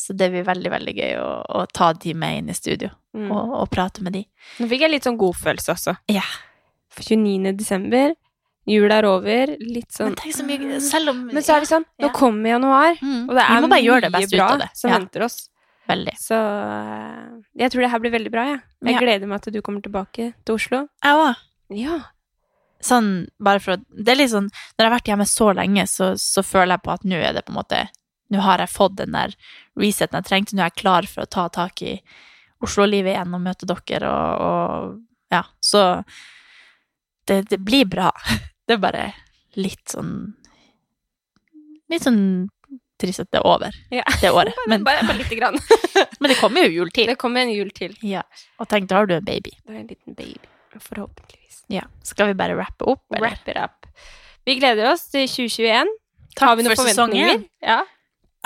[0.00, 1.28] så det blir veldig, veldig gøy å,
[1.60, 3.30] å ta de med inn i studio Mm.
[3.32, 4.20] og, og prate med de.
[4.60, 5.94] Nå fikk jeg litt sånn godfølelse også.
[6.12, 6.22] Ja.
[6.92, 7.54] For 29.
[7.56, 8.12] desember,
[8.68, 11.70] jula er over, litt sånn Men tenk så mye Selv om Men så er det
[11.70, 13.24] sånn, nå kommer januar, Mm.
[13.30, 14.68] og det Vi er må bare gjøre det mye bra ut av det.
[14.76, 15.38] som Ja, venter oss.
[15.88, 16.14] veldig.
[16.20, 17.24] Så eh,
[17.64, 18.60] jeg tror det her blir veldig bra, jeg.
[18.84, 19.00] Jeg Ja.
[19.00, 20.84] gleder meg til du kommer tilbake til Oslo.
[21.02, 21.34] Jeg òg.
[21.80, 21.98] Ja.
[22.84, 25.82] Sånn, bare for å Det er litt sånn Når jeg har vært hjemme så lenge,
[25.90, 27.80] så, så føler jeg på at nå er det på en måte
[28.30, 29.32] Nå har jeg fått den der
[29.80, 30.54] reseten jeg trengte.
[30.54, 31.94] Nå er jeg klar for å ta tak i
[32.62, 35.82] Oslo-livet igjen og møte dere og, og Ja, så
[37.28, 38.12] det, det blir bra.
[38.68, 39.04] Det er bare
[39.56, 40.34] litt sånn
[41.88, 42.20] Litt sånn
[43.00, 44.02] trist at det er over, Ja.
[44.20, 44.54] det året.
[44.68, 45.56] Men, bare, bare lite grann.
[46.20, 47.06] men det kommer jo jul til.
[47.06, 47.94] Det kommer en jul til.
[48.02, 48.24] Ja.
[48.58, 49.54] Og tenk, da har du en baby.
[49.62, 50.50] Det er en liten baby.
[50.74, 51.37] Forhåpentligvis.
[51.68, 51.84] Ja.
[52.06, 53.28] Skal vi bare rappe opp, eller?
[53.28, 53.86] Wrap it up.
[54.48, 55.90] Vi gleder oss til 2021.
[56.40, 57.42] Har vi noen forventninger?
[57.64, 57.82] Ja.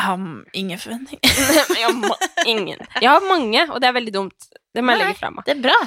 [0.03, 1.21] Um, ingen forventninger.
[1.85, 2.79] har ingen.
[3.01, 4.49] Jeg har mange, og det er veldig dumt.
[4.75, 5.45] Det må jeg legge fra meg.
[5.47, 5.79] Det er bra.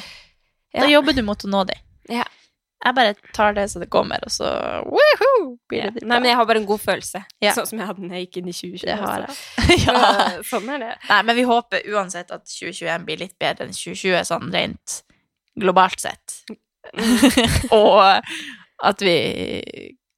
[0.75, 0.91] Da Ja.
[0.97, 1.79] jobber du mot å nå dem.
[2.11, 2.23] Ja.
[2.85, 4.45] Jeg bare tar det så det kommer, og så
[4.85, 5.89] woohoo, blir Ja.
[5.89, 7.23] det Nei, men jeg har bare en god følelse.
[7.41, 7.53] Ja.
[7.57, 8.85] Sånn som jeg hadde når jeg gikk inn i 2020.
[8.85, 9.79] Det har jeg.
[9.87, 10.43] ja.
[10.45, 10.91] Sånn er det.
[11.09, 15.01] Nei, men vi håper uansett at 2021 blir litt bedre enn 2020, sånn rent
[15.57, 16.43] globalt sett.
[17.75, 18.01] og
[18.85, 19.17] at vi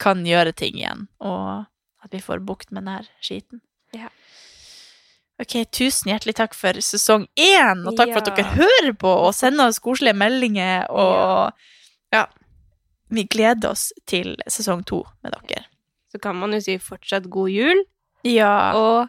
[0.02, 1.68] kan gjøre ting igjen, og
[2.06, 3.62] at vi får bukt med denne skiten.
[3.96, 4.10] Ja.
[5.42, 9.36] Ok, tusen hjertelig takk for sesong én, og takk for at dere hører på og
[9.38, 11.54] sender oss koselige meldinger, og
[12.14, 12.26] ja,
[13.14, 15.68] vi gleder oss til sesong to med dere.
[16.10, 17.86] Så kan man jo si fortsatt god jul,
[18.26, 19.08] Ja, og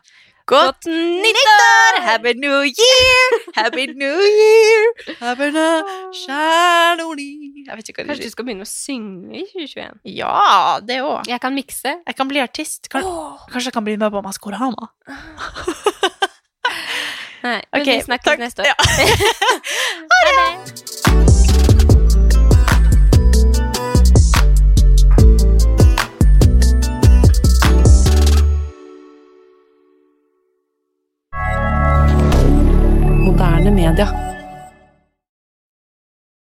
[0.49, 1.27] godt godt nytt!
[1.27, 2.01] nyttår!
[2.09, 3.29] Happy New Year!
[3.55, 4.83] Happy New Year!
[5.21, 5.69] Happy New
[7.69, 10.01] Jeg vet ikke hva det Kanskje du skal begynne å synge i 2021?
[10.17, 11.29] Ja, det òg.
[11.29, 11.99] Jeg kan mikse.
[12.01, 12.89] Jeg kan bli artist.
[12.93, 13.05] Kan,
[13.53, 14.89] Kanskje jeg kan bli med på Maskorama.
[17.45, 18.41] Nei, men okay, vi snakkes takk.
[18.43, 18.73] neste år.
[18.73, 18.77] Ja.
[20.19, 20.58] Ha det!
[33.49, 34.28] moderne media.